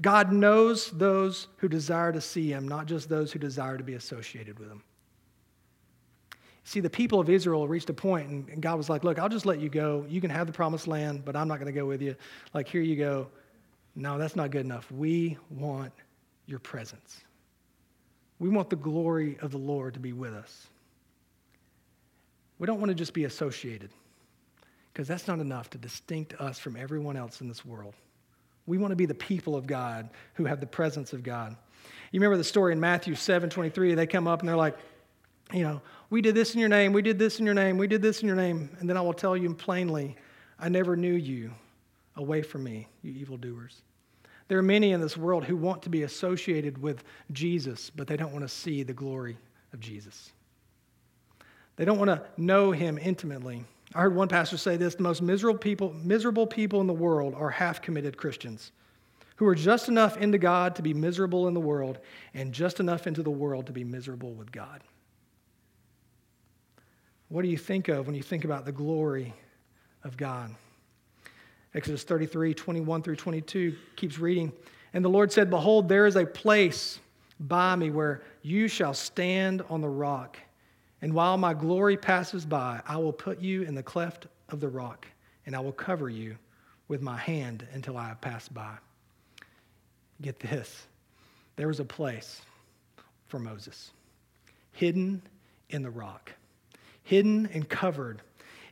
God 0.00 0.32
knows 0.32 0.90
those 0.90 1.48
who 1.58 1.68
desire 1.68 2.12
to 2.12 2.20
see 2.20 2.50
him, 2.50 2.66
not 2.66 2.86
just 2.86 3.08
those 3.08 3.32
who 3.32 3.38
desire 3.38 3.78
to 3.78 3.84
be 3.84 3.94
associated 3.94 4.58
with 4.58 4.68
him. 4.68 4.82
See, 6.64 6.80
the 6.80 6.90
people 6.90 7.20
of 7.20 7.28
Israel 7.28 7.68
reached 7.68 7.90
a 7.90 7.94
point, 7.94 8.28
and 8.28 8.62
God 8.62 8.76
was 8.76 8.88
like, 8.88 9.04
Look, 9.04 9.18
I'll 9.18 9.28
just 9.28 9.46
let 9.46 9.60
you 9.60 9.68
go. 9.68 10.06
You 10.08 10.20
can 10.20 10.30
have 10.30 10.46
the 10.46 10.52
promised 10.52 10.88
land, 10.88 11.24
but 11.24 11.36
I'm 11.36 11.46
not 11.46 11.56
going 11.60 11.72
to 11.72 11.78
go 11.78 11.86
with 11.86 12.00
you. 12.00 12.16
Like, 12.54 12.68
here 12.68 12.80
you 12.80 12.96
go. 12.96 13.28
No, 13.94 14.18
that's 14.18 14.34
not 14.34 14.50
good 14.50 14.64
enough. 14.64 14.90
We 14.90 15.38
want 15.50 15.92
your 16.46 16.58
presence. 16.58 17.20
We 18.38 18.48
want 18.48 18.70
the 18.70 18.76
glory 18.76 19.38
of 19.40 19.52
the 19.52 19.58
Lord 19.58 19.94
to 19.94 20.00
be 20.00 20.12
with 20.12 20.34
us. 20.34 20.66
We 22.58 22.66
don't 22.66 22.80
want 22.80 22.88
to 22.88 22.94
just 22.94 23.12
be 23.12 23.24
associated, 23.24 23.90
because 24.92 25.06
that's 25.06 25.28
not 25.28 25.40
enough 25.40 25.70
to 25.70 25.78
distinct 25.78 26.34
us 26.40 26.58
from 26.58 26.76
everyone 26.76 27.16
else 27.16 27.40
in 27.40 27.48
this 27.48 27.64
world. 27.64 27.94
We 28.66 28.78
want 28.78 28.92
to 28.92 28.96
be 28.96 29.06
the 29.06 29.14
people 29.14 29.56
of 29.56 29.66
God 29.66 30.08
who 30.34 30.44
have 30.44 30.60
the 30.60 30.66
presence 30.66 31.12
of 31.12 31.22
God. 31.22 31.56
You 32.12 32.20
remember 32.20 32.36
the 32.36 32.44
story 32.44 32.72
in 32.72 32.80
Matthew 32.80 33.14
7 33.14 33.50
23? 33.50 33.94
They 33.94 34.06
come 34.06 34.26
up 34.26 34.40
and 34.40 34.48
they're 34.48 34.56
like, 34.56 34.76
you 35.52 35.62
know, 35.62 35.82
we 36.10 36.22
did 36.22 36.34
this 36.34 36.54
in 36.54 36.60
your 36.60 36.68
name, 36.68 36.92
we 36.92 37.02
did 37.02 37.18
this 37.18 37.38
in 37.38 37.44
your 37.44 37.54
name, 37.54 37.76
we 37.76 37.86
did 37.86 38.00
this 38.02 38.22
in 38.22 38.26
your 38.26 38.36
name. 38.36 38.74
And 38.78 38.88
then 38.88 38.96
I 38.96 39.00
will 39.00 39.12
tell 39.12 39.36
you 39.36 39.52
plainly, 39.54 40.16
I 40.58 40.68
never 40.68 40.96
knew 40.96 41.14
you. 41.14 41.52
Away 42.16 42.42
from 42.42 42.62
me, 42.62 42.86
you 43.02 43.12
evildoers. 43.12 43.82
There 44.46 44.58
are 44.58 44.62
many 44.62 44.92
in 44.92 45.00
this 45.00 45.16
world 45.16 45.44
who 45.44 45.56
want 45.56 45.82
to 45.82 45.88
be 45.88 46.04
associated 46.04 46.80
with 46.80 47.02
Jesus, 47.32 47.90
but 47.90 48.06
they 48.06 48.16
don't 48.16 48.32
want 48.32 48.44
to 48.44 48.48
see 48.48 48.84
the 48.84 48.92
glory 48.92 49.36
of 49.72 49.80
Jesus. 49.80 50.30
They 51.76 51.84
don't 51.84 51.98
want 51.98 52.10
to 52.10 52.22
know 52.36 52.70
him 52.70 52.98
intimately. 52.98 53.64
I 53.94 54.02
heard 54.02 54.14
one 54.14 54.28
pastor 54.28 54.56
say 54.56 54.76
this 54.76 54.94
the 54.94 55.02
most 55.02 55.22
miserable 55.22 55.58
people, 55.58 55.92
miserable 55.92 56.46
people 56.46 56.80
in 56.80 56.86
the 56.86 56.92
world 56.92 57.34
are 57.34 57.50
half 57.50 57.80
committed 57.80 58.16
Christians 58.16 58.72
who 59.36 59.46
are 59.46 59.54
just 59.54 59.88
enough 59.88 60.16
into 60.16 60.38
God 60.38 60.76
to 60.76 60.82
be 60.82 60.94
miserable 60.94 61.48
in 61.48 61.54
the 61.54 61.60
world 61.60 61.98
and 62.34 62.52
just 62.52 62.80
enough 62.80 63.06
into 63.06 63.22
the 63.22 63.30
world 63.30 63.66
to 63.66 63.72
be 63.72 63.84
miserable 63.84 64.32
with 64.32 64.52
God. 64.52 64.82
What 67.28 67.42
do 67.42 67.48
you 67.48 67.56
think 67.56 67.88
of 67.88 68.06
when 68.06 68.14
you 68.14 68.22
think 68.22 68.44
about 68.44 68.64
the 68.64 68.72
glory 68.72 69.34
of 70.04 70.16
God? 70.16 70.54
Exodus 71.74 72.04
33, 72.04 72.54
21 72.54 73.02
through 73.02 73.16
22 73.16 73.76
keeps 73.96 74.18
reading. 74.18 74.52
And 74.92 75.04
the 75.04 75.08
Lord 75.08 75.32
said, 75.32 75.50
Behold, 75.50 75.88
there 75.88 76.06
is 76.06 76.14
a 76.14 76.24
place 76.24 77.00
by 77.40 77.74
me 77.74 77.90
where 77.90 78.22
you 78.42 78.68
shall 78.68 78.94
stand 78.94 79.62
on 79.68 79.80
the 79.80 79.88
rock. 79.88 80.38
And 81.04 81.12
while 81.12 81.36
my 81.36 81.52
glory 81.52 81.98
passes 81.98 82.46
by, 82.46 82.80
I 82.88 82.96
will 82.96 83.12
put 83.12 83.38
you 83.38 83.60
in 83.60 83.74
the 83.74 83.82
cleft 83.82 84.26
of 84.48 84.58
the 84.58 84.70
rock, 84.70 85.06
and 85.44 85.54
I 85.54 85.60
will 85.60 85.70
cover 85.70 86.08
you 86.08 86.34
with 86.88 87.02
my 87.02 87.18
hand 87.18 87.68
until 87.74 87.98
I 87.98 88.08
have 88.08 88.22
passed 88.22 88.54
by. 88.54 88.78
Get 90.22 90.40
this 90.40 90.86
there 91.56 91.68
was 91.68 91.78
a 91.78 91.84
place 91.84 92.40
for 93.28 93.38
Moses, 93.38 93.90
hidden 94.72 95.20
in 95.68 95.82
the 95.82 95.90
rock, 95.90 96.32
hidden 97.02 97.50
and 97.52 97.68
covered. 97.68 98.22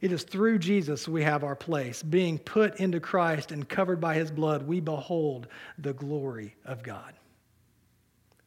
It 0.00 0.10
is 0.10 0.22
through 0.22 0.58
Jesus 0.58 1.06
we 1.06 1.22
have 1.24 1.44
our 1.44 1.54
place. 1.54 2.02
Being 2.02 2.38
put 2.38 2.80
into 2.80 2.98
Christ 2.98 3.52
and 3.52 3.68
covered 3.68 4.00
by 4.00 4.14
his 4.14 4.30
blood, 4.30 4.66
we 4.66 4.80
behold 4.80 5.48
the 5.76 5.92
glory 5.92 6.56
of 6.64 6.82
God. 6.82 7.12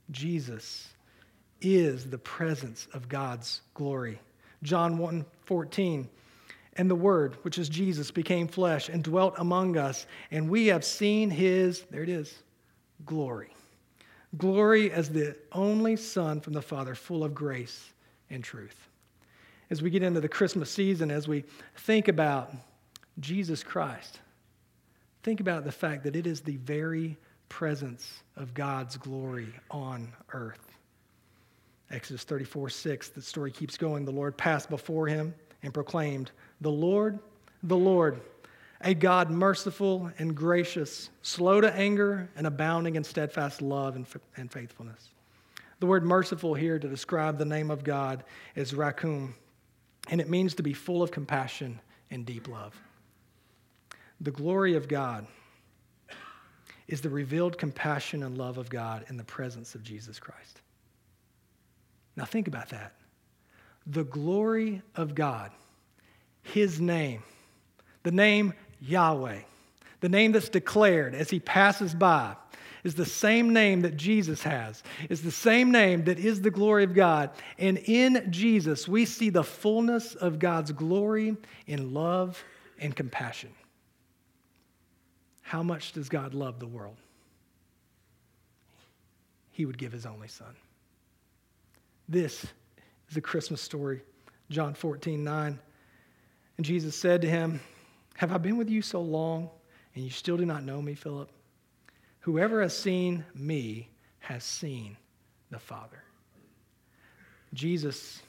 Jesus 0.09 0.87
is 1.65 2.05
the 2.05 2.17
presence 2.17 2.87
of 2.93 3.09
God's 3.09 3.61
glory. 3.73 4.19
John 4.63 4.97
1 4.97 5.25
14. 5.45 6.09
And 6.77 6.89
the 6.89 6.95
Word, 6.95 7.37
which 7.43 7.57
is 7.57 7.69
Jesus, 7.69 8.11
became 8.11 8.47
flesh 8.47 8.89
and 8.89 9.03
dwelt 9.03 9.35
among 9.37 9.77
us, 9.77 10.05
and 10.29 10.49
we 10.49 10.67
have 10.67 10.83
seen 10.83 11.29
his, 11.29 11.83
there 11.89 12.03
it 12.03 12.09
is, 12.09 12.43
glory. 13.05 13.53
Glory 14.37 14.91
as 14.91 15.09
the 15.09 15.37
only 15.53 15.95
Son 15.95 16.41
from 16.41 16.51
the 16.51 16.61
Father, 16.61 16.93
full 16.93 17.23
of 17.23 17.33
grace 17.33 17.93
and 18.29 18.43
truth. 18.43 18.89
As 19.69 19.81
we 19.81 19.89
get 19.89 20.03
into 20.03 20.19
the 20.19 20.27
Christmas 20.27 20.69
season, 20.69 21.09
as 21.09 21.27
we 21.27 21.45
think 21.77 22.09
about 22.09 22.53
Jesus 23.21 23.63
Christ, 23.63 24.19
think 25.23 25.39
about 25.39 25.63
the 25.63 25.71
fact 25.71 26.03
that 26.03 26.17
it 26.17 26.27
is 26.27 26.41
the 26.41 26.57
very 26.57 27.17
presence 27.47 28.21
of 28.35 28.53
God's 28.53 28.97
glory 28.97 29.53
on 29.71 30.11
earth. 30.33 30.74
Exodus 31.91 32.23
34 32.23 32.69
6, 32.69 33.09
the 33.09 33.21
story 33.21 33.51
keeps 33.51 33.77
going. 33.77 34.05
The 34.05 34.11
Lord 34.11 34.37
passed 34.37 34.69
before 34.69 35.07
him 35.07 35.33
and 35.63 35.73
proclaimed, 35.73 36.31
The 36.61 36.71
Lord, 36.71 37.19
the 37.63 37.77
Lord, 37.77 38.21
a 38.81 38.93
God 38.93 39.29
merciful 39.29 40.11
and 40.17 40.35
gracious, 40.35 41.09
slow 41.21 41.61
to 41.61 41.73
anger, 41.73 42.29
and 42.35 42.47
abounding 42.47 42.95
in 42.95 43.03
steadfast 43.03 43.61
love 43.61 43.95
and, 43.95 44.05
and 44.37 44.51
faithfulness. 44.51 45.09
The 45.79 45.87
word 45.87 46.05
merciful 46.05 46.53
here 46.53 46.79
to 46.79 46.87
describe 46.87 47.37
the 47.37 47.45
name 47.45 47.69
of 47.69 47.83
God 47.83 48.23
is 48.55 48.73
rakum, 48.73 49.33
and 50.09 50.21
it 50.21 50.29
means 50.29 50.55
to 50.55 50.63
be 50.63 50.73
full 50.73 51.03
of 51.03 51.11
compassion 51.11 51.79
and 52.11 52.25
deep 52.25 52.47
love. 52.47 52.75
The 54.21 54.31
glory 54.31 54.75
of 54.75 54.87
God 54.87 55.27
is 56.87 57.01
the 57.01 57.09
revealed 57.09 57.57
compassion 57.57 58.23
and 58.23 58.37
love 58.37 58.57
of 58.57 58.69
God 58.69 59.05
in 59.09 59.17
the 59.17 59.23
presence 59.23 59.75
of 59.75 59.83
Jesus 59.83 60.19
Christ. 60.19 60.61
Now, 62.15 62.25
think 62.25 62.47
about 62.47 62.69
that. 62.69 62.93
The 63.87 64.03
glory 64.03 64.81
of 64.95 65.15
God, 65.15 65.51
His 66.43 66.79
name, 66.79 67.23
the 68.03 68.11
name 68.11 68.53
Yahweh, 68.81 69.39
the 70.01 70.09
name 70.09 70.31
that's 70.31 70.49
declared 70.49 71.13
as 71.13 71.29
He 71.29 71.39
passes 71.39 71.93
by, 71.93 72.35
is 72.83 72.93
the 72.93 73.05
same 73.05 73.51
name 73.51 73.81
that 73.81 73.97
Jesus 73.97 74.43
has, 74.43 74.83
is 75.09 75.23
the 75.23 75.31
same 75.31 75.71
name 75.71 76.03
that 76.03 76.19
is 76.19 76.41
the 76.41 76.51
glory 76.51 76.83
of 76.83 76.93
God. 76.93 77.31
And 77.57 77.79
in 77.79 78.31
Jesus, 78.31 78.87
we 78.87 79.05
see 79.05 79.31
the 79.31 79.43
fullness 79.43 80.13
of 80.13 80.37
God's 80.37 80.71
glory 80.71 81.35
in 81.65 81.95
love 81.95 82.43
and 82.79 82.95
compassion. 82.95 83.49
How 85.41 85.63
much 85.63 85.93
does 85.93 86.09
God 86.09 86.35
love 86.35 86.59
the 86.59 86.67
world? 86.67 86.97
He 89.51 89.65
would 89.65 89.77
give 89.77 89.91
His 89.91 90.05
only 90.05 90.27
Son. 90.27 90.55
This 92.07 92.43
is 92.43 93.15
the 93.15 93.21
Christmas 93.21 93.61
story, 93.61 94.01
John 94.49 94.73
14, 94.75 95.23
9. 95.23 95.59
And 96.57 96.65
Jesus 96.65 96.95
said 96.95 97.21
to 97.21 97.29
him, 97.29 97.59
Have 98.15 98.31
I 98.31 98.37
been 98.37 98.57
with 98.57 98.69
you 98.69 98.81
so 98.81 99.01
long, 99.01 99.49
and 99.95 100.03
you 100.03 100.11
still 100.11 100.37
do 100.37 100.45
not 100.45 100.63
know 100.63 100.81
me, 100.81 100.93
Philip? 100.93 101.29
Whoever 102.19 102.61
has 102.61 102.77
seen 102.77 103.25
me 103.33 103.89
has 104.19 104.43
seen 104.43 104.97
the 105.49 105.59
Father. 105.59 106.03
Jesus, 107.53 108.21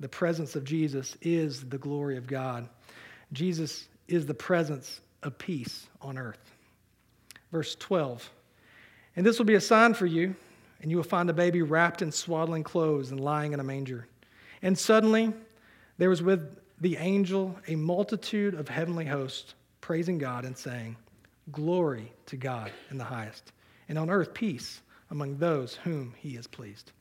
the 0.00 0.08
presence 0.08 0.54
of 0.54 0.64
Jesus, 0.64 1.16
is 1.22 1.64
the 1.68 1.78
glory 1.78 2.16
of 2.16 2.26
God. 2.26 2.68
Jesus 3.32 3.88
is 4.06 4.26
the 4.26 4.34
presence 4.34 5.00
of 5.22 5.38
peace 5.38 5.86
on 6.02 6.18
earth. 6.18 6.52
Verse 7.52 7.74
12 7.76 8.28
And 9.16 9.24
this 9.24 9.38
will 9.38 9.46
be 9.46 9.54
a 9.54 9.60
sign 9.60 9.94
for 9.94 10.06
you 10.06 10.34
and 10.84 10.90
you 10.90 10.98
will 10.98 11.02
find 11.02 11.30
a 11.30 11.32
baby 11.32 11.62
wrapped 11.62 12.02
in 12.02 12.12
swaddling 12.12 12.62
clothes 12.62 13.10
and 13.10 13.18
lying 13.18 13.54
in 13.54 13.60
a 13.60 13.64
manger. 13.64 14.06
And 14.60 14.78
suddenly 14.78 15.32
there 15.96 16.10
was 16.10 16.20
with 16.22 16.58
the 16.78 16.98
angel 16.98 17.58
a 17.66 17.74
multitude 17.74 18.52
of 18.52 18.68
heavenly 18.68 19.06
hosts 19.06 19.54
praising 19.80 20.18
God 20.18 20.44
and 20.44 20.54
saying, 20.54 20.96
Glory 21.50 22.12
to 22.26 22.36
God 22.36 22.70
in 22.90 22.98
the 22.98 23.04
highest, 23.04 23.50
and 23.88 23.96
on 23.96 24.10
earth 24.10 24.34
peace 24.34 24.82
among 25.10 25.38
those 25.38 25.74
whom 25.74 26.12
he 26.18 26.36
is 26.36 26.46
pleased. 26.46 26.92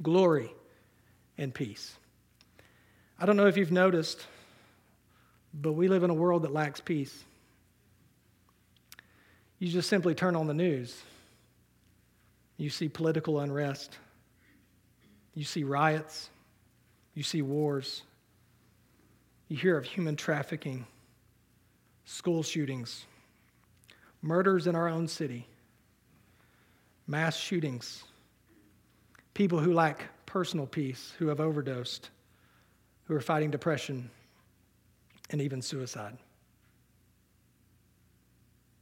Glory 0.00 0.50
and 1.36 1.52
peace. 1.52 1.98
I 3.20 3.26
don't 3.26 3.36
know 3.36 3.46
if 3.46 3.58
you've 3.58 3.72
noticed, 3.72 4.26
but 5.52 5.74
we 5.74 5.88
live 5.88 6.02
in 6.02 6.08
a 6.08 6.14
world 6.14 6.44
that 6.44 6.52
lacks 6.54 6.80
peace. 6.80 7.24
You 9.58 9.68
just 9.68 9.90
simply 9.90 10.14
turn 10.14 10.34
on 10.34 10.46
the 10.46 10.54
news 10.54 10.98
you 12.56 12.70
see 12.70 12.88
political 12.88 13.40
unrest. 13.40 13.98
You 15.34 15.44
see 15.44 15.64
riots. 15.64 16.30
You 17.14 17.22
see 17.22 17.42
wars. 17.42 18.02
You 19.48 19.56
hear 19.56 19.76
of 19.76 19.84
human 19.84 20.16
trafficking, 20.16 20.86
school 22.04 22.42
shootings, 22.42 23.04
murders 24.22 24.66
in 24.66 24.74
our 24.74 24.88
own 24.88 25.06
city, 25.06 25.46
mass 27.06 27.36
shootings, 27.36 28.02
people 29.34 29.60
who 29.60 29.72
lack 29.72 30.04
personal 30.26 30.66
peace, 30.66 31.12
who 31.18 31.28
have 31.28 31.40
overdosed, 31.40 32.10
who 33.04 33.14
are 33.14 33.20
fighting 33.20 33.50
depression, 33.50 34.10
and 35.30 35.40
even 35.40 35.62
suicide. 35.62 36.16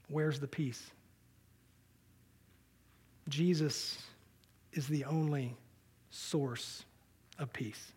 Where's 0.09 0.41
the 0.41 0.49
peace? 0.49 0.91
Jesus 3.35 3.99
is 4.75 4.87
the 4.87 5.05
only 5.07 5.57
source 6.11 6.85
of 7.41 7.53
peace. 7.53 7.91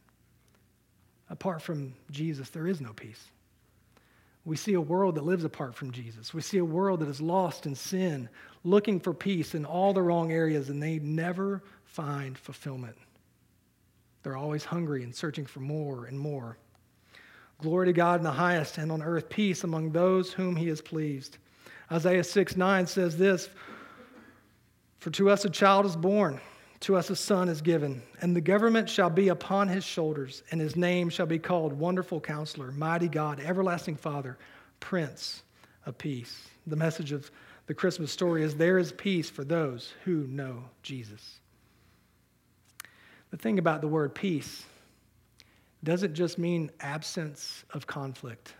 Apart 1.29 1.61
from 1.61 1.93
Jesus, 2.09 2.49
there 2.49 2.65
is 2.65 2.81
no 2.81 2.91
peace. 2.91 3.23
We 4.45 4.55
see 4.55 4.73
a 4.73 4.81
world 4.81 5.13
that 5.13 5.25
lives 5.25 5.43
apart 5.43 5.75
from 5.75 5.91
Jesus. 5.91 6.33
We 6.33 6.41
see 6.41 6.57
a 6.57 6.65
world 6.65 7.01
that 7.01 7.07
is 7.07 7.21
lost 7.21 7.67
in 7.67 7.75
sin, 7.75 8.29
looking 8.63 8.99
for 8.99 9.13
peace 9.13 9.53
in 9.53 9.63
all 9.63 9.93
the 9.93 10.01
wrong 10.01 10.31
areas, 10.31 10.69
and 10.69 10.81
they 10.81 10.97
never 10.97 11.61
find 11.85 12.35
fulfillment. 12.35 12.95
They're 14.23 14.37
always 14.37 14.65
hungry 14.65 15.03
and 15.03 15.13
searching 15.13 15.45
for 15.45 15.59
more 15.59 16.05
and 16.05 16.17
more. 16.17 16.57
Glory 17.61 17.85
to 17.85 17.93
God 17.93 18.21
in 18.21 18.23
the 18.23 18.31
highest, 18.31 18.79
and 18.79 18.91
on 18.91 19.03
earth 19.03 19.29
peace 19.29 19.63
among 19.63 19.91
those 19.91 20.33
whom 20.33 20.55
he 20.55 20.67
is 20.67 20.81
pleased. 20.81 21.37
Isaiah 21.91 22.23
6 22.23 22.55
9 22.55 22.87
says 22.87 23.17
this 23.17 23.49
For 24.99 25.09
to 25.11 25.29
us 25.29 25.45
a 25.45 25.49
child 25.49 25.85
is 25.85 25.95
born 25.95 26.39
to 26.81 26.95
us 26.95 27.09
a 27.09 27.15
son 27.15 27.49
is 27.49 27.61
given, 27.61 28.03
and 28.21 28.35
the 28.35 28.41
government 28.41 28.89
shall 28.89 29.09
be 29.09 29.29
upon 29.29 29.67
his 29.67 29.83
shoulders, 29.83 30.43
and 30.51 30.61
his 30.61 30.75
name 30.75 31.09
shall 31.09 31.25
be 31.25 31.39
called 31.39 31.73
Wonderful 31.73 32.21
Counselor, 32.21 32.71
Mighty 32.71 33.07
God, 33.07 33.39
Everlasting 33.39 33.95
Father, 33.95 34.37
Prince 34.79 35.41
of 35.85 35.97
Peace. 35.97 36.47
The 36.67 36.75
message 36.75 37.11
of 37.11 37.31
the 37.65 37.73
Christmas 37.73 38.11
story 38.11 38.43
is 38.43 38.55
there 38.55 38.77
is 38.77 38.91
peace 38.91 39.29
for 39.29 39.43
those 39.43 39.93
who 40.05 40.27
know 40.27 40.65
Jesus. 40.83 41.39
The 43.31 43.37
thing 43.37 43.57
about 43.59 43.81
the 43.81 43.87
word 43.87 44.13
peace 44.13 44.63
doesn't 45.83 46.13
just 46.13 46.37
mean 46.37 46.69
absence 46.79 47.65
of 47.73 47.87
conflict, 47.87 48.53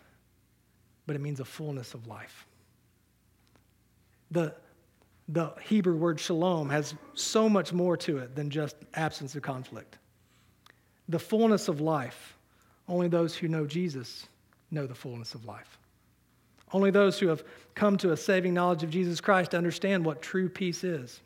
but 1.05 1.15
it 1.15 1.19
means 1.19 1.39
a 1.39 1.45
fullness 1.45 1.93
of 1.93 2.07
life. 2.07 2.47
The, 4.31 4.55
the 5.29 5.53
Hebrew 5.61 5.95
word 5.95 6.19
shalom 6.19 6.69
has 6.69 6.95
so 7.13 7.49
much 7.49 7.73
more 7.73 7.97
to 7.97 8.19
it 8.19 8.35
than 8.35 8.49
just 8.49 8.75
absence 8.93 9.35
of 9.35 9.41
conflict. 9.41 9.97
The 11.09 11.19
fullness 11.19 11.67
of 11.67 11.81
life, 11.81 12.37
only 12.87 13.07
those 13.07 13.35
who 13.35 13.47
know 13.47 13.65
Jesus 13.65 14.27
know 14.71 14.87
the 14.87 14.95
fullness 14.95 15.35
of 15.35 15.45
life. 15.45 15.77
Only 16.73 16.91
those 16.91 17.19
who 17.19 17.27
have 17.27 17.43
come 17.75 17.97
to 17.97 18.11
a 18.11 18.17
saving 18.17 18.53
knowledge 18.53 18.83
of 18.83 18.89
Jesus 18.89 19.21
Christ 19.21 19.55
understand 19.55 20.05
what 20.05 20.21
true 20.21 20.49
peace 20.49 20.83
is. 20.83 21.21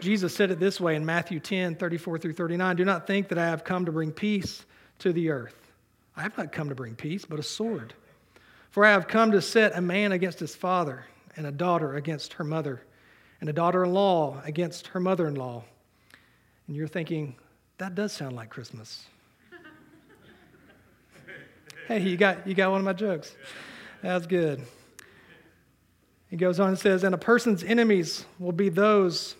Jesus 0.00 0.34
said 0.34 0.50
it 0.50 0.58
this 0.58 0.80
way 0.80 0.96
in 0.96 1.04
Matthew 1.04 1.40
10 1.40 1.76
34 1.76 2.18
through 2.18 2.32
39 2.32 2.76
Do 2.76 2.84
not 2.86 3.06
think 3.06 3.28
that 3.28 3.38
I 3.38 3.46
have 3.46 3.64
come 3.64 3.84
to 3.84 3.92
bring 3.92 4.12
peace 4.12 4.64
to 5.00 5.12
the 5.12 5.30
earth. 5.30 5.56
I 6.16 6.22
have 6.22 6.36
not 6.38 6.52
come 6.52 6.70
to 6.70 6.74
bring 6.74 6.94
peace, 6.94 7.26
but 7.26 7.38
a 7.38 7.42
sword. 7.42 7.92
For 8.70 8.84
I 8.84 8.90
have 8.90 9.08
come 9.08 9.32
to 9.32 9.42
set 9.42 9.76
a 9.76 9.80
man 9.80 10.12
against 10.12 10.38
his 10.38 10.54
father 10.54 11.04
and 11.36 11.46
a 11.46 11.52
daughter 11.52 11.96
against 11.96 12.34
her 12.34 12.44
mother, 12.44 12.82
and 13.40 13.48
a 13.48 13.52
daughter 13.52 13.84
in 13.84 13.92
law 13.92 14.40
against 14.44 14.88
her 14.88 15.00
mother 15.00 15.28
in 15.28 15.34
law. 15.34 15.64
And 16.66 16.76
you're 16.76 16.88
thinking, 16.88 17.36
that 17.78 17.94
does 17.94 18.12
sound 18.12 18.36
like 18.36 18.50
Christmas. 18.50 19.06
hey, 21.88 22.00
you 22.00 22.16
got, 22.16 22.46
you 22.46 22.54
got 22.54 22.70
one 22.70 22.80
of 22.80 22.84
my 22.84 22.92
jokes. 22.92 23.34
That's 24.02 24.26
good. 24.26 24.62
He 26.28 26.36
goes 26.36 26.60
on 26.60 26.68
and 26.68 26.78
says, 26.78 27.04
And 27.04 27.14
a 27.14 27.18
person's 27.18 27.64
enemies 27.64 28.24
will 28.38 28.52
be 28.52 28.68
those 28.68 29.34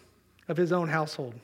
of 0.48 0.56
his 0.56 0.72
own 0.72 0.88
household. 0.88 1.34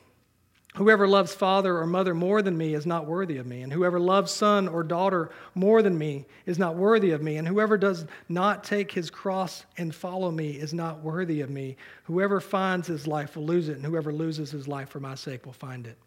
Whoever 0.77 1.07
loves 1.07 1.33
father 1.33 1.75
or 1.79 1.87
mother 1.87 2.13
more 2.13 2.43
than 2.43 2.55
me 2.55 2.75
is 2.75 2.85
not 2.85 3.07
worthy 3.07 3.37
of 3.37 3.47
me, 3.47 3.63
and 3.63 3.73
whoever 3.73 3.99
loves 3.99 4.31
son 4.31 4.67
or 4.67 4.83
daughter 4.83 5.31
more 5.55 5.81
than 5.81 5.97
me 5.97 6.27
is 6.45 6.59
not 6.59 6.75
worthy 6.75 7.11
of 7.11 7.21
me, 7.23 7.37
and 7.37 7.47
whoever 7.47 7.79
does 7.79 8.05
not 8.29 8.63
take 8.63 8.91
his 8.91 9.09
cross 9.09 9.65
and 9.79 9.95
follow 9.95 10.29
me 10.29 10.51
is 10.51 10.75
not 10.75 11.01
worthy 11.01 11.41
of 11.41 11.49
me. 11.49 11.77
Whoever 12.03 12.39
finds 12.39 12.85
his 12.85 13.07
life 13.07 13.35
will 13.35 13.47
lose 13.47 13.69
it, 13.69 13.77
and 13.77 13.85
whoever 13.85 14.13
loses 14.13 14.51
his 14.51 14.67
life 14.67 14.89
for 14.89 14.99
my 14.99 15.15
sake 15.15 15.47
will 15.47 15.53
find 15.53 15.87
it. 15.87 15.97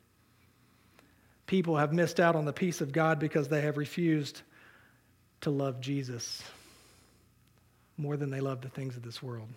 People 1.48 1.76
have 1.76 1.92
missed 1.92 2.20
out 2.20 2.36
on 2.36 2.44
the 2.44 2.52
peace 2.52 2.80
of 2.80 2.92
God 2.92 3.18
because 3.18 3.48
they 3.48 3.62
have 3.62 3.76
refused 3.76 4.42
to 5.40 5.50
love 5.50 5.80
Jesus 5.80 6.44
more 7.96 8.16
than 8.16 8.30
they 8.30 8.40
love 8.40 8.60
the 8.60 8.68
things 8.68 8.96
of 8.96 9.02
this 9.02 9.20
world, 9.20 9.48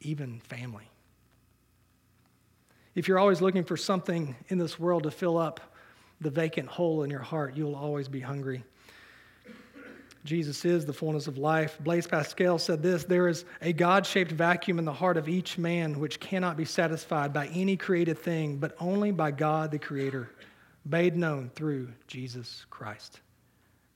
even 0.00 0.40
family. 0.40 0.88
If 2.98 3.06
you're 3.06 3.20
always 3.20 3.40
looking 3.40 3.62
for 3.62 3.76
something 3.76 4.34
in 4.48 4.58
this 4.58 4.76
world 4.76 5.04
to 5.04 5.12
fill 5.12 5.38
up 5.38 5.60
the 6.20 6.30
vacant 6.30 6.68
hole 6.68 7.04
in 7.04 7.10
your 7.10 7.20
heart, 7.20 7.56
you'll 7.56 7.76
always 7.76 8.08
be 8.08 8.18
hungry. 8.18 8.64
Jesus 10.24 10.64
is 10.64 10.84
the 10.84 10.92
fullness 10.92 11.28
of 11.28 11.38
life. 11.38 11.78
Blaise 11.78 12.08
Pascal 12.08 12.58
said 12.58 12.82
this 12.82 13.04
There 13.04 13.28
is 13.28 13.44
a 13.62 13.72
God 13.72 14.04
shaped 14.04 14.32
vacuum 14.32 14.80
in 14.80 14.84
the 14.84 14.92
heart 14.92 15.16
of 15.16 15.28
each 15.28 15.58
man 15.58 16.00
which 16.00 16.18
cannot 16.18 16.56
be 16.56 16.64
satisfied 16.64 17.32
by 17.32 17.46
any 17.46 17.76
created 17.76 18.18
thing, 18.18 18.56
but 18.56 18.74
only 18.80 19.12
by 19.12 19.30
God 19.30 19.70
the 19.70 19.78
Creator, 19.78 20.28
made 20.84 21.16
known 21.16 21.52
through 21.54 21.92
Jesus 22.08 22.66
Christ. 22.68 23.20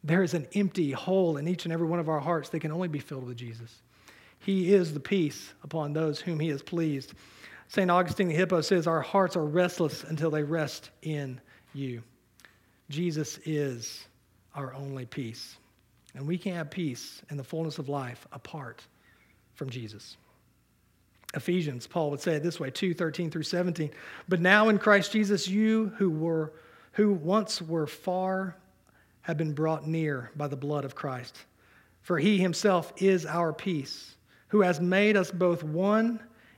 There 0.05 0.23
is 0.23 0.35
an 0.35 0.47
empty 0.55 0.93
hole 0.93 1.38
in 1.38 1.49
each 1.49 1.65
and 1.65 1.73
every 1.73 1.88
one 1.88 1.99
of 1.99 2.09
our 2.09 2.21
hearts 2.21 2.51
that 2.51 2.61
can 2.61 2.71
only 2.71 2.87
be 2.87 3.01
filled 3.01 3.27
with 3.27 3.37
Jesus. 3.37 3.83
He 4.38 4.73
is 4.73 4.95
the 4.95 5.01
peace 5.01 5.53
upon 5.65 5.93
those 5.93 6.21
whom 6.21 6.38
He 6.38 6.51
has 6.51 6.62
pleased. 6.62 7.15
St. 7.73 7.91
Augustine 7.91 8.29
the 8.29 8.35
Hippo 8.35 8.61
says, 8.61 8.87
Our 8.87 9.01
hearts 9.01 9.35
are 9.35 9.47
restless 9.47 10.05
until 10.05 10.31
they 10.31 10.43
rest 10.43 10.91
in 11.01 11.41
you. 11.73 12.03
Jesus 12.91 13.39
is 13.47 14.05
our 14.55 14.75
only 14.75 15.07
peace. 15.07 15.57
And 16.15 16.27
we 16.27 16.37
can't 16.37 16.59
have 16.59 16.71
peace 16.71 17.23
in 17.31 17.39
the 17.39 17.45
fullness 17.45 17.79
of 17.79 17.89
life 17.89 18.27
apart 18.31 18.83
from 19.55 19.71
Jesus. 19.71 20.19
Ephesians, 21.33 21.87
Paul 21.87 22.11
would 22.11 22.21
say 22.21 22.35
it 22.35 22.43
this 22.43 22.61
way 22.61 22.71
2 22.71 22.93
13 22.93 23.31
through 23.31 23.45
17. 23.45 23.91
But 24.29 24.43
now 24.43 24.69
in 24.69 24.77
Christ 24.77 25.11
Jesus, 25.11 25.49
you 25.49 25.95
who 25.97 26.11
were 26.11 26.53
who 26.93 27.15
once 27.15 27.63
were 27.63 27.87
far 27.87 28.55
have 29.23 29.39
been 29.39 29.55
brought 29.55 29.89
near 29.89 30.31
by 30.37 30.47
the 30.47 30.57
blood 30.57 30.85
of 30.85 30.95
Christ. 30.95 31.39
For 32.03 32.19
he 32.19 32.37
himself 32.37 32.93
is 32.99 33.25
our 33.25 33.55
peace, 33.55 34.15
who 34.49 34.61
has 34.61 34.79
made 34.79 35.17
us 35.17 35.31
both 35.31 35.63
one 35.63 36.21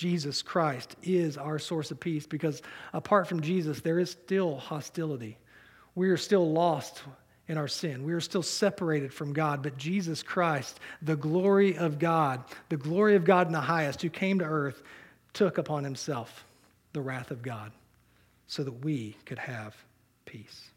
Jesus 0.00 0.40
Christ 0.40 0.96
is 1.02 1.36
our 1.36 1.58
source 1.58 1.90
of 1.90 2.00
peace 2.00 2.26
because 2.26 2.62
apart 2.94 3.28
from 3.28 3.42
Jesus, 3.42 3.82
there 3.82 3.98
is 3.98 4.08
still 4.08 4.56
hostility. 4.56 5.36
We 5.94 6.08
are 6.08 6.16
still 6.16 6.50
lost 6.50 7.02
in 7.48 7.58
our 7.58 7.68
sin. 7.68 8.02
We 8.02 8.14
are 8.14 8.20
still 8.20 8.42
separated 8.42 9.12
from 9.12 9.34
God. 9.34 9.62
But 9.62 9.76
Jesus 9.76 10.22
Christ, 10.22 10.80
the 11.02 11.16
glory 11.16 11.76
of 11.76 11.98
God, 11.98 12.42
the 12.70 12.78
glory 12.78 13.14
of 13.14 13.26
God 13.26 13.46
in 13.46 13.52
the 13.52 13.60
highest, 13.60 14.00
who 14.00 14.08
came 14.08 14.38
to 14.38 14.44
earth, 14.46 14.82
took 15.34 15.58
upon 15.58 15.84
himself 15.84 16.46
the 16.94 17.02
wrath 17.02 17.30
of 17.30 17.42
God 17.42 17.70
so 18.46 18.64
that 18.64 18.82
we 18.82 19.18
could 19.26 19.38
have 19.38 19.76
peace. 20.24 20.70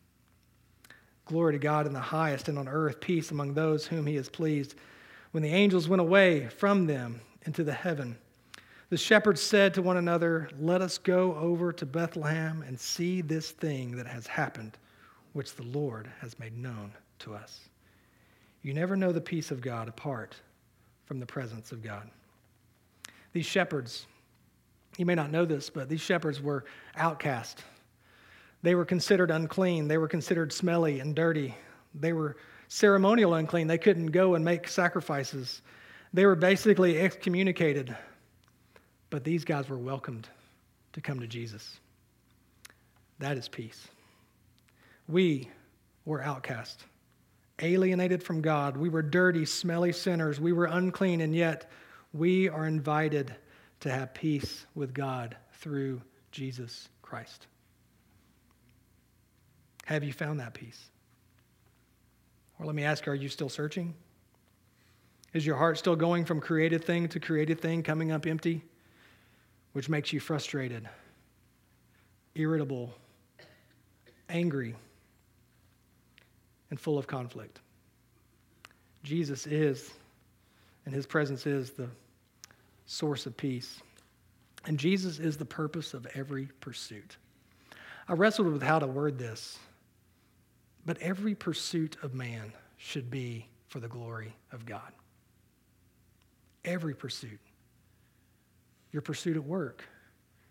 Glory 1.24 1.54
to 1.54 1.60
God 1.60 1.88
in 1.88 1.94
the 1.94 2.00
highest, 2.02 2.50
and 2.50 2.60
on 2.60 2.68
earth, 2.68 3.00
peace 3.00 3.32
among 3.32 3.54
those 3.54 3.88
whom 3.88 4.06
he 4.06 4.16
has 4.16 4.28
pleased. 4.28 4.76
When 5.32 5.44
the 5.44 5.54
angels 5.54 5.88
went 5.88 6.02
away 6.02 6.50
from 6.50 6.88
them 6.88 7.22
into 7.46 7.64
the 7.64 7.72
heaven, 7.72 8.18
the 8.90 8.98
shepherds 8.98 9.42
said 9.42 9.74
to 9.74 9.82
one 9.82 9.98
another, 9.98 10.50
Let 10.60 10.82
us 10.82 10.98
go 10.98 11.36
over 11.36 11.74
to 11.74 11.86
Bethlehem 11.86 12.64
and 12.68 12.80
see 12.80 13.22
this 13.22 13.52
thing 13.52 13.96
that 13.98 14.08
has 14.08 14.28
happened, 14.28 14.78
which 15.34 15.56
the 15.56 15.64
Lord 15.64 16.10
has 16.20 16.38
made 16.40 16.58
known 16.58 16.92
to 17.20 17.34
us. 17.34 17.62
You 18.62 18.74
never 18.74 18.96
know 18.96 19.12
the 19.12 19.22
peace 19.22 19.52
of 19.52 19.62
God 19.62 19.88
apart 19.88 20.36
from 21.06 21.20
the 21.20 21.26
presence 21.26 21.72
of 21.72 21.84
God. 21.84 22.10
These 23.34 23.46
shepherds, 23.46 24.06
you 24.98 25.06
may 25.06 25.16
not 25.16 25.32
know 25.32 25.46
this, 25.46 25.70
but 25.70 25.90
these 25.90 26.02
shepherds 26.02 26.42
were 26.42 26.66
outcast. 26.96 27.64
They 28.62 28.76
were 28.76 28.86
considered 28.86 29.32
unclean. 29.32 29.88
They 29.88 29.98
were 29.98 30.08
considered 30.08 30.54
smelly 30.54 31.00
and 31.00 31.16
dirty. 31.16 31.56
They 31.96 32.14
were 32.14 32.38
ceremonial 32.70 33.34
unclean. 33.34 33.68
They 33.68 33.78
couldn't 33.78 34.08
go 34.08 34.36
and 34.36 34.46
make 34.46 34.68
sacrifices. 34.68 35.62
They 36.14 36.26
were 36.26 36.36
basically 36.36 37.00
excommunicated 37.00 37.96
but 39.14 39.24
these 39.24 39.46
guys 39.46 39.70
were 39.70 39.78
welcomed 39.78 40.28
to 40.92 41.00
come 41.00 41.20
to 41.20 41.28
Jesus. 41.28 41.80
That 43.20 43.38
is 43.38 43.48
peace. 43.48 43.88
We 45.08 45.50
were 46.04 46.24
outcast, 46.24 46.86
alienated 47.60 48.24
from 48.24 48.42
God. 48.42 48.76
We 48.76 48.90
were 48.90 49.04
dirty, 49.04 49.46
smelly 49.46 49.92
sinners. 49.92 50.40
We 50.40 50.52
were 50.52 50.66
unclean, 50.66 51.22
and 51.22 51.36
yet 51.36 51.70
we 52.12 52.50
are 52.50 52.66
invited 52.66 53.36
to 53.82 53.92
have 53.92 54.16
peace 54.16 54.66
with 54.74 54.96
God 54.96 55.38
through 55.60 56.02
Jesus 56.32 56.90
Christ. 57.04 57.46
Have 59.86 60.04
you 60.04 60.12
found 60.12 60.40
that 60.40 60.56
peace? 60.56 60.90
Or 62.58 62.66
let 62.66 62.74
me 62.74 62.84
ask, 62.84 63.08
are 63.08 63.14
you 63.14 63.30
still 63.30 63.48
searching? 63.48 63.94
Is 65.34 65.46
your 65.46 65.58
heart 65.58 65.78
still 65.78 65.96
going 65.96 66.26
from 66.26 66.42
created 66.42 66.84
thing 66.84 67.08
to 67.10 67.20
created 67.20 67.62
thing, 67.62 67.84
coming 67.84 68.12
up 68.12 68.26
empty, 68.26 68.64
which 69.74 69.90
makes 69.90 70.14
you 70.14 70.20
frustrated, 70.20 70.88
irritable, 72.36 72.94
angry, 74.30 74.76
and 76.70 76.80
full 76.80 76.98
of 76.98 77.06
conflict? 77.08 77.60
Jesus 79.04 79.46
is, 79.46 79.92
and 80.86 80.96
his 80.96 81.06
presence 81.06 81.46
is 81.46 81.72
the 81.72 81.90
source 82.86 83.26
of 83.26 83.36
peace. 83.36 83.82
And 84.66 84.78
Jesus 84.80 85.20
is 85.20 85.38
the 85.38 85.46
purpose 85.46 85.94
of 85.94 86.08
every 86.14 86.48
pursuit. 86.62 87.18
I 88.08 88.14
wrestled 88.14 88.52
with 88.52 88.64
how 88.64 88.80
to 88.80 88.88
word 88.88 89.18
this, 89.18 89.58
but 90.86 90.98
every 91.00 91.36
pursuit 91.36 91.98
of 92.02 92.14
man 92.14 92.54
should 92.78 93.10
be 93.10 93.48
for 93.68 93.80
the 93.80 93.88
glory 93.88 94.36
of 94.52 94.66
God. 94.66 94.92
Every 96.66 96.94
pursuit. 96.94 97.40
Your 98.94 99.02
pursuit 99.02 99.36
at 99.36 99.44
work, 99.44 99.84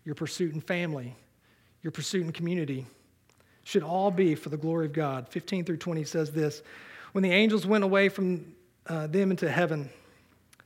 your 0.05 0.13
pursuit 0.13 0.53
in 0.53 0.61
family, 0.61 1.15
your 1.81 1.91
pursuit 1.91 2.23
in 2.23 2.31
community 2.31 2.85
should 3.63 3.83
all 3.83 4.11
be 4.11 4.35
for 4.35 4.49
the 4.49 4.57
glory 4.57 4.85
of 4.85 4.93
God. 4.93 5.27
15 5.29 5.65
through 5.65 5.77
20 5.77 6.03
says 6.03 6.31
this 6.31 6.61
When 7.13 7.23
the 7.23 7.31
angels 7.31 7.65
went 7.65 7.83
away 7.83 8.09
from 8.09 8.53
uh, 8.87 9.07
them 9.07 9.31
into 9.31 9.49
heaven, 9.49 9.89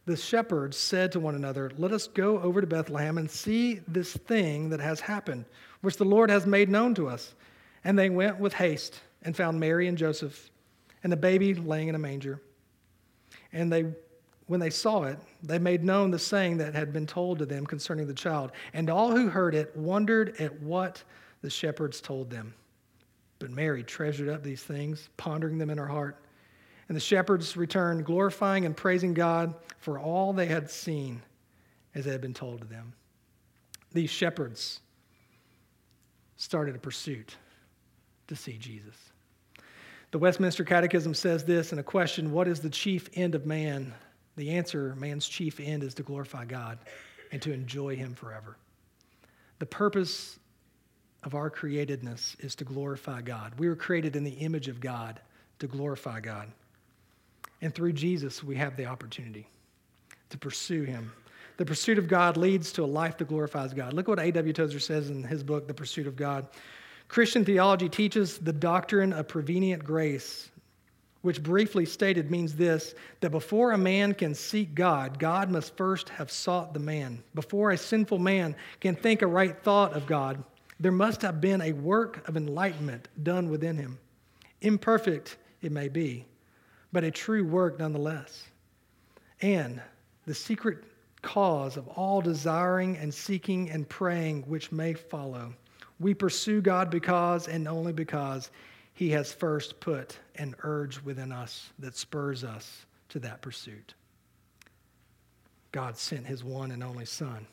the 0.06 0.18
shepherds 0.18 0.78
said 0.78 1.12
to 1.12 1.20
one 1.20 1.36
another, 1.36 1.72
Let 1.78 1.92
us 1.92 2.08
go 2.08 2.40
over 2.40 2.62
to 2.62 2.68
Bethlehem 2.68 3.18
and 3.18 3.30
see 3.30 3.82
this 3.88 4.14
thing 4.14 4.70
that 4.70 4.80
has 4.80 5.00
happened, 5.00 5.46
which 5.82 5.98
the 5.98 6.06
Lord 6.06 6.30
has 6.30 6.46
made 6.46 6.70
known 6.70 6.96
to 6.96 7.08
us. 7.08 7.36
And 7.84 7.98
they 7.98 8.10
went 8.10 8.40
with 8.40 8.54
haste 8.54 9.00
and 9.22 9.36
found 9.36 9.60
Mary 9.60 9.88
and 9.88 9.98
Joseph 9.98 10.50
and 11.04 11.12
the 11.12 11.18
baby 11.18 11.54
laying 11.54 11.90
in 11.90 11.96
a 11.96 12.00
manger. 12.00 12.42
And 13.54 13.72
they 13.72 13.86
when 14.48 14.60
they 14.62 14.70
saw 14.70 15.04
it, 15.04 15.20
they 15.44 15.60
made 15.60 15.84
known 15.84 16.12
the 16.12 16.20
saying 16.20 16.58
that 16.58 16.74
had 16.74 16.92
been 16.92 17.06
told 17.06 17.40
to 17.40 17.46
them 17.46 17.66
concerning 17.66 18.08
the 18.08 18.14
child. 18.14 18.52
And 18.74 18.90
all 18.90 19.12
who 19.16 19.30
heard 19.30 19.56
it 19.56 19.76
wondered 19.76 20.36
at 20.40 20.60
what 20.62 21.04
the 21.42 21.50
shepherds 21.50 22.02
told 22.02 22.30
them. 22.30 22.54
But 23.40 23.52
Mary 23.52 23.84
treasured 23.84 24.30
up 24.30 24.44
these 24.44 24.64
things, 24.64 25.10
pondering 25.18 25.58
them 25.58 25.70
in 25.70 25.78
her 25.78 25.88
heart. 25.88 26.18
And 26.88 26.96
the 26.96 27.02
shepherds 27.02 27.56
returned, 27.56 28.06
glorifying 28.06 28.66
and 28.66 28.76
praising 28.76 29.14
God 29.14 29.54
for 29.80 30.00
all 30.00 30.34
they 30.34 30.48
had 30.48 30.72
seen 30.72 31.22
as 31.94 32.06
they 32.06 32.12
had 32.12 32.22
been 32.22 32.34
told 32.34 32.62
to 32.62 32.68
them. 32.68 32.94
These 33.94 34.10
shepherds 34.10 34.80
started 36.38 36.76
a 36.76 36.80
pursuit 36.80 37.36
to 38.28 38.36
see 38.36 38.54
Jesus. 38.54 38.96
The 40.12 40.20
Westminster 40.20 40.64
Catechism 40.64 41.14
says 41.14 41.44
this 41.44 41.74
in 41.74 41.80
a 41.80 41.84
question 41.84 42.32
What 42.32 42.48
is 42.48 42.62
the 42.62 42.70
chief 42.70 43.10
end 43.14 43.36
of 43.36 43.46
man? 43.46 43.94
The 44.38 44.52
answer 44.52 44.96
man's 44.96 45.28
chief 45.28 45.60
end 45.60 45.84
is 45.84 45.94
to 45.96 46.04
glorify 46.04 46.46
God 46.46 46.78
and 47.32 47.42
to 47.42 47.52
enjoy 47.52 47.96
Him 47.96 48.14
forever. 48.14 48.56
The 49.60 49.66
purpose 49.66 50.40
of 51.24 51.36
our 51.36 51.50
createdness 51.50 52.40
is 52.44 52.56
to 52.56 52.64
glorify 52.64 53.22
God. 53.22 53.54
We 53.60 53.68
were 53.68 53.76
created 53.76 54.16
in 54.16 54.24
the 54.24 54.32
image 54.32 54.68
of 54.68 54.80
God 54.80 55.20
to 55.60 55.68
glorify 55.68 56.22
God. 56.22 56.48
And 57.62 57.74
through 57.74 57.94
Jesus, 57.94 58.44
we 58.44 58.56
have 58.56 58.78
the 58.78 58.86
opportunity 58.86 59.48
to 60.30 60.38
pursue 60.38 60.84
Him. 60.84 61.12
The 61.58 61.66
pursuit 61.66 61.98
of 61.98 62.08
God 62.08 62.38
leads 62.38 62.72
to 62.74 62.84
a 62.84 62.86
life 62.86 63.18
that 63.18 63.28
glorifies 63.28 63.74
God. 63.74 63.94
Look 63.94 64.08
what 64.08 64.20
A.W. 64.20 64.54
Tozer 64.54 64.80
says 64.80 65.10
in 65.10 65.24
his 65.24 65.44
book, 65.44 65.68
The 65.68 65.74
Pursuit 65.74 66.06
of 66.06 66.16
God. 66.16 66.46
Christian 67.08 67.44
theology 67.44 67.90
teaches 67.90 68.38
the 68.38 68.54
doctrine 68.54 69.12
of 69.12 69.28
prevenient 69.28 69.84
grace 69.84 70.52
which 71.28 71.44
briefly 71.44 71.86
stated 71.86 72.32
means 72.32 72.56
this 72.56 72.96
that 73.20 73.32
before 73.32 73.74
a 73.74 73.78
man 73.78 74.14
can 74.14 74.34
seek 74.34 74.74
God, 74.74 75.20
God 75.20 75.52
must 75.52 75.76
first 75.76 76.08
have 76.08 76.32
sought 76.32 76.74
the 76.74 76.80
man. 76.80 77.22
Before 77.36 77.72
a 77.72 77.78
sinful 77.78 78.20
man 78.20 78.56
can 78.80 78.96
think 78.96 79.22
a 79.22 79.28
right 79.28 79.62
thought 79.62 79.92
of 79.92 80.08
God, 80.08 80.42
there 80.80 80.94
must 80.94 81.22
have 81.24 81.42
been 81.42 81.62
a 81.62 81.74
work 81.74 82.26
of 82.30 82.38
enlightenment 82.38 83.10
done 83.24 83.50
within 83.50 83.76
him. 83.76 84.00
Imperfect 84.62 85.36
it 85.62 85.74
may 85.74 85.90
be, 85.90 86.24
but 86.94 87.04
a 87.04 87.12
true 87.12 87.44
work 87.44 87.78
nonetheless. 87.78 88.48
And 89.42 89.82
the 90.28 90.34
secret 90.34 90.86
cause 91.24 91.76
of 91.76 91.90
all 91.90 92.22
desiring 92.22 92.96
and 92.96 93.14
seeking 93.14 93.70
and 93.70 93.90
praying 93.90 94.44
which 94.44 94.72
may 94.72 94.94
follow. 94.94 95.54
We 96.00 96.14
pursue 96.14 96.62
God 96.62 96.90
because 96.90 97.50
and 97.50 97.68
only 97.68 97.92
because 97.92 98.50
he 98.98 99.12
has 99.12 99.32
first 99.32 99.80
put 99.80 100.18
an 100.38 100.56
urge 100.64 101.00
within 101.04 101.32
us 101.32 101.70
that 101.78 101.96
spurs 101.96 102.44
us 102.44 102.88
to 103.10 103.20
that 103.20 103.44
pursuit. 103.44 103.94
God 105.72 105.96
sent 105.96 106.26
his 106.26 106.44
one 106.44 106.72
and 106.72 106.84
only 106.84 107.06
Son 107.06 107.46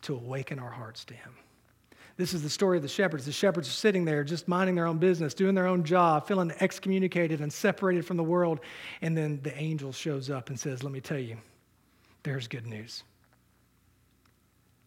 to 0.00 0.14
awaken 0.14 0.58
our 0.58 0.70
hearts 0.70 1.04
to 1.04 1.14
him. 1.14 1.34
This 2.16 2.32
is 2.32 2.42
the 2.42 2.48
story 2.48 2.78
of 2.78 2.82
the 2.82 2.88
shepherds. 2.88 3.26
The 3.26 3.32
shepherds 3.32 3.68
are 3.68 3.72
sitting 3.72 4.06
there 4.06 4.24
just 4.24 4.48
minding 4.48 4.74
their 4.74 4.86
own 4.86 4.96
business, 4.96 5.34
doing 5.34 5.54
their 5.54 5.66
own 5.66 5.84
job, 5.84 6.26
feeling 6.26 6.50
excommunicated 6.60 7.42
and 7.42 7.52
separated 7.52 8.06
from 8.06 8.16
the 8.16 8.24
world. 8.24 8.60
And 9.02 9.14
then 9.14 9.40
the 9.42 9.54
angel 9.58 9.92
shows 9.92 10.30
up 10.30 10.48
and 10.48 10.58
says, 10.58 10.82
Let 10.82 10.94
me 10.94 11.02
tell 11.02 11.18
you, 11.18 11.36
there's 12.22 12.48
good 12.48 12.66
news. 12.66 13.04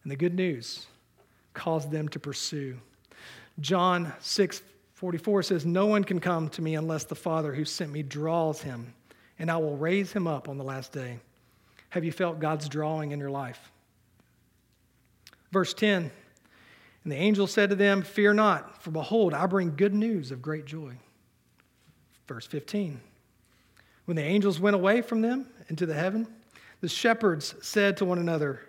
And 0.02 0.10
the 0.10 0.16
good 0.16 0.34
news 0.34 0.86
caused 1.54 1.92
them 1.92 2.08
to 2.08 2.18
pursue. 2.18 2.80
John 3.60 4.12
6 4.18 4.62
44 5.00 5.42
says, 5.44 5.64
No 5.64 5.86
one 5.86 6.04
can 6.04 6.20
come 6.20 6.50
to 6.50 6.60
me 6.60 6.74
unless 6.74 7.04
the 7.04 7.14
Father 7.14 7.54
who 7.54 7.64
sent 7.64 7.90
me 7.90 8.02
draws 8.02 8.60
him, 8.60 8.92
and 9.38 9.50
I 9.50 9.56
will 9.56 9.78
raise 9.78 10.12
him 10.12 10.26
up 10.26 10.46
on 10.46 10.58
the 10.58 10.62
last 10.62 10.92
day. 10.92 11.20
Have 11.88 12.04
you 12.04 12.12
felt 12.12 12.38
God's 12.38 12.68
drawing 12.68 13.12
in 13.12 13.18
your 13.18 13.30
life? 13.30 13.72
Verse 15.52 15.72
10 15.72 16.10
And 17.04 17.12
the 17.12 17.16
angel 17.16 17.46
said 17.46 17.70
to 17.70 17.76
them, 17.76 18.02
Fear 18.02 18.34
not, 18.34 18.82
for 18.82 18.90
behold, 18.90 19.32
I 19.32 19.46
bring 19.46 19.74
good 19.74 19.94
news 19.94 20.32
of 20.32 20.42
great 20.42 20.66
joy. 20.66 20.92
Verse 22.28 22.44
15 22.44 23.00
When 24.04 24.18
the 24.18 24.22
angels 24.22 24.60
went 24.60 24.76
away 24.76 25.00
from 25.00 25.22
them 25.22 25.46
into 25.70 25.86
the 25.86 25.94
heaven, 25.94 26.28
the 26.82 26.90
shepherds 26.90 27.54
said 27.62 27.96
to 27.96 28.04
one 28.04 28.18
another, 28.18 28.60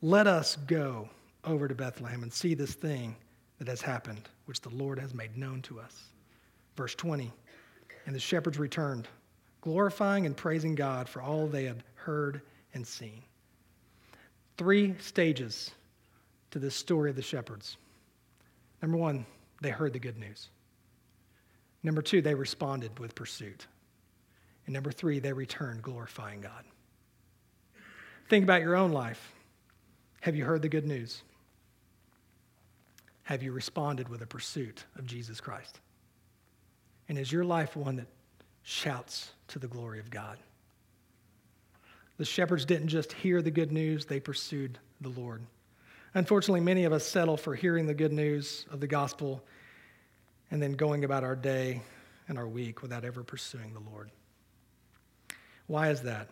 Let 0.00 0.26
us 0.26 0.56
go 0.66 1.10
over 1.44 1.68
to 1.68 1.74
Bethlehem 1.74 2.22
and 2.22 2.32
see 2.32 2.54
this 2.54 2.72
thing 2.72 3.16
that 3.58 3.68
has 3.68 3.82
happened, 3.82 4.30
which 4.52 4.60
the 4.60 4.68
Lord 4.68 4.98
has 4.98 5.14
made 5.14 5.34
known 5.34 5.62
to 5.62 5.80
us. 5.80 5.98
Verse 6.76 6.94
20 6.94 7.32
And 8.04 8.14
the 8.14 8.20
shepherds 8.20 8.58
returned, 8.58 9.08
glorifying 9.62 10.26
and 10.26 10.36
praising 10.36 10.74
God 10.74 11.08
for 11.08 11.22
all 11.22 11.46
they 11.46 11.64
had 11.64 11.82
heard 11.94 12.42
and 12.74 12.86
seen. 12.86 13.22
Three 14.58 14.94
stages 14.98 15.70
to 16.50 16.58
this 16.58 16.74
story 16.74 17.08
of 17.08 17.16
the 17.16 17.22
shepherds. 17.22 17.78
Number 18.82 18.98
one, 18.98 19.24
they 19.62 19.70
heard 19.70 19.94
the 19.94 19.98
good 19.98 20.18
news. 20.18 20.50
Number 21.82 22.02
two, 22.02 22.20
they 22.20 22.34
responded 22.34 22.98
with 22.98 23.14
pursuit. 23.14 23.66
And 24.66 24.74
number 24.74 24.92
three, 24.92 25.18
they 25.18 25.32
returned 25.32 25.80
glorifying 25.80 26.42
God. 26.42 26.64
Think 28.28 28.44
about 28.44 28.60
your 28.60 28.76
own 28.76 28.92
life. 28.92 29.32
Have 30.20 30.36
you 30.36 30.44
heard 30.44 30.60
the 30.60 30.68
good 30.68 30.86
news? 30.86 31.22
Have 33.32 33.42
you 33.42 33.52
responded 33.52 34.10
with 34.10 34.20
a 34.20 34.26
pursuit 34.26 34.84
of 34.96 35.06
Jesus 35.06 35.40
Christ? 35.40 35.80
And 37.08 37.18
is 37.18 37.32
your 37.32 37.44
life 37.44 37.74
one 37.74 37.96
that 37.96 38.06
shouts 38.62 39.30
to 39.48 39.58
the 39.58 39.66
glory 39.66 40.00
of 40.00 40.10
God? 40.10 40.36
The 42.18 42.26
shepherds 42.26 42.66
didn't 42.66 42.88
just 42.88 43.10
hear 43.10 43.40
the 43.40 43.50
good 43.50 43.72
news, 43.72 44.04
they 44.04 44.20
pursued 44.20 44.78
the 45.00 45.08
Lord. 45.08 45.40
Unfortunately, 46.12 46.60
many 46.60 46.84
of 46.84 46.92
us 46.92 47.06
settle 47.06 47.38
for 47.38 47.54
hearing 47.54 47.86
the 47.86 47.94
good 47.94 48.12
news 48.12 48.66
of 48.70 48.80
the 48.80 48.86
gospel 48.86 49.42
and 50.50 50.62
then 50.62 50.72
going 50.72 51.04
about 51.04 51.24
our 51.24 51.34
day 51.34 51.80
and 52.28 52.36
our 52.36 52.46
week 52.46 52.82
without 52.82 53.02
ever 53.02 53.22
pursuing 53.24 53.72
the 53.72 53.80
Lord. 53.90 54.10
Why 55.68 55.88
is 55.88 56.02
that? 56.02 56.28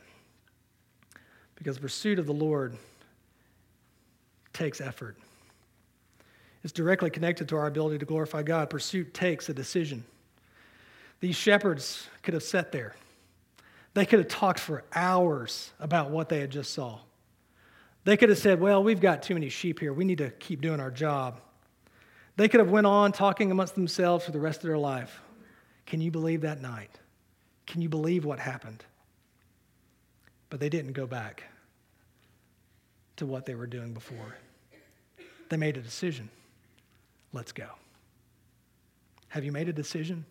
Because 1.54 1.78
pursuit 1.78 2.18
of 2.18 2.26
the 2.26 2.34
Lord 2.34 2.76
takes 4.52 4.82
effort 4.82 5.16
is 6.62 6.72
directly 6.72 7.10
connected 7.10 7.48
to 7.48 7.56
our 7.56 7.66
ability 7.66 7.98
to 7.98 8.04
glorify 8.04 8.42
God. 8.42 8.70
Pursuit 8.70 9.14
takes 9.14 9.48
a 9.48 9.54
decision. 9.54 10.04
These 11.20 11.36
shepherds 11.36 12.08
could 12.22 12.34
have 12.34 12.42
sat 12.42 12.72
there. 12.72 12.94
They 13.94 14.06
could 14.06 14.20
have 14.20 14.28
talked 14.28 14.60
for 14.60 14.84
hours 14.94 15.72
about 15.80 16.10
what 16.10 16.28
they 16.28 16.40
had 16.40 16.50
just 16.50 16.72
saw. 16.72 17.00
They 18.04 18.16
could 18.16 18.28
have 18.28 18.38
said, 18.38 18.60
"Well, 18.60 18.82
we've 18.82 19.00
got 19.00 19.22
too 19.22 19.34
many 19.34 19.48
sheep 19.48 19.80
here. 19.80 19.92
We 19.92 20.04
need 20.04 20.18
to 20.18 20.30
keep 20.30 20.60
doing 20.60 20.80
our 20.80 20.90
job." 20.90 21.40
They 22.36 22.48
could 22.48 22.60
have 22.60 22.70
went 22.70 22.86
on 22.86 23.12
talking 23.12 23.50
amongst 23.50 23.74
themselves 23.74 24.24
for 24.24 24.30
the 24.30 24.40
rest 24.40 24.60
of 24.60 24.68
their 24.68 24.78
life. 24.78 25.20
Can 25.84 26.00
you 26.00 26.10
believe 26.10 26.42
that 26.42 26.62
night? 26.62 26.90
Can 27.66 27.82
you 27.82 27.88
believe 27.88 28.24
what 28.24 28.38
happened? 28.38 28.84
But 30.48 30.60
they 30.60 30.68
didn't 30.68 30.92
go 30.92 31.06
back 31.06 31.44
to 33.16 33.26
what 33.26 33.44
they 33.44 33.54
were 33.54 33.66
doing 33.66 33.92
before. 33.92 34.36
They 35.50 35.56
made 35.56 35.76
a 35.76 35.82
decision. 35.82 36.30
Let's 37.32 37.52
go. 37.52 37.68
Have 39.28 39.44
you 39.44 39.52
made 39.52 39.68
a 39.68 39.72
decision? 39.72 40.24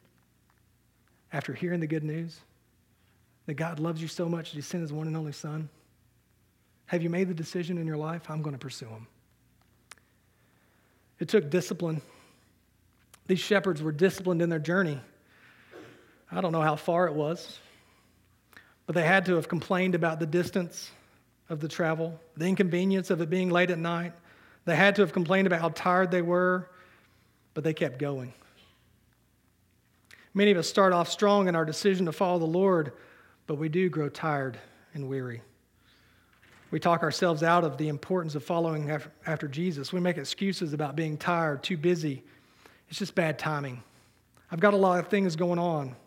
after 1.31 1.53
hearing 1.53 1.79
the 1.79 1.87
good 1.87 2.03
news 2.03 2.39
that 3.45 3.53
God 3.55 3.79
loves 3.79 4.01
you 4.01 4.07
so 4.07 4.27
much 4.27 4.51
that 4.51 4.55
He 4.55 4.61
sent 4.61 4.81
His 4.81 4.93
one 4.93 5.07
and 5.07 5.15
only 5.15 5.31
Son? 5.31 5.69
Have 6.87 7.03
you 7.03 7.09
made 7.09 7.27
the 7.27 7.33
decision 7.33 7.77
in 7.77 7.85
your 7.85 7.97
life? 7.97 8.29
I'm 8.29 8.41
going 8.41 8.55
to 8.55 8.59
pursue 8.59 8.87
Him. 8.87 9.07
It 11.19 11.27
took 11.27 11.49
discipline. 11.49 12.01
These 13.27 13.39
shepherds 13.39 13.81
were 13.81 13.91
disciplined 13.91 14.41
in 14.41 14.49
their 14.49 14.59
journey. 14.59 14.99
I 16.31 16.41
don't 16.41 16.51
know 16.51 16.61
how 16.61 16.75
far 16.75 17.07
it 17.07 17.13
was, 17.13 17.59
but 18.85 18.95
they 18.95 19.03
had 19.03 19.25
to 19.25 19.35
have 19.35 19.47
complained 19.47 19.95
about 19.95 20.19
the 20.19 20.25
distance 20.25 20.91
of 21.49 21.59
the 21.59 21.67
travel, 21.67 22.19
the 22.37 22.45
inconvenience 22.45 23.09
of 23.09 23.21
it 23.21 23.29
being 23.29 23.49
late 23.49 23.71
at 23.71 23.79
night. 23.79 24.13
They 24.65 24.75
had 24.75 24.95
to 24.95 25.01
have 25.01 25.13
complained 25.13 25.47
about 25.47 25.61
how 25.61 25.69
tired 25.69 26.11
they 26.11 26.21
were, 26.21 26.69
but 27.59 27.65
they 27.65 27.73
kept 27.73 27.99
going. 27.99 28.31
Many 30.33 30.51
of 30.51 30.57
us 30.57 30.69
start 30.69 30.93
off 30.93 31.09
strong 31.09 31.49
in 31.49 31.57
our 31.57 31.65
decision 31.65 32.05
to 32.05 32.13
follow 32.13 32.39
the 32.39 32.45
Lord, 32.45 32.93
but 33.47 33.55
we 33.55 33.67
do 33.67 33.89
grow 33.89 34.07
tired 34.07 34.57
and 34.93 35.09
weary. 35.09 35.41
We 36.71 36.79
talk 36.79 37.03
ourselves 37.03 37.43
out 37.43 37.65
of 37.65 37.77
the 37.77 37.89
importance 37.89 38.33
of 38.35 38.45
following 38.45 38.89
after 39.25 39.49
Jesus. 39.49 39.91
We 39.91 39.99
make 39.99 40.17
excuses 40.17 40.71
about 40.71 40.95
being 40.95 41.17
tired, 41.17 41.61
too 41.61 41.75
busy. 41.75 42.23
It's 42.87 42.99
just 42.99 43.13
bad 43.13 43.37
timing. 43.37 43.83
I've 44.49 44.61
got 44.61 44.73
a 44.73 44.77
lot 44.77 45.01
of 45.01 45.09
things 45.09 45.35
going 45.35 45.59
on. 45.59 45.97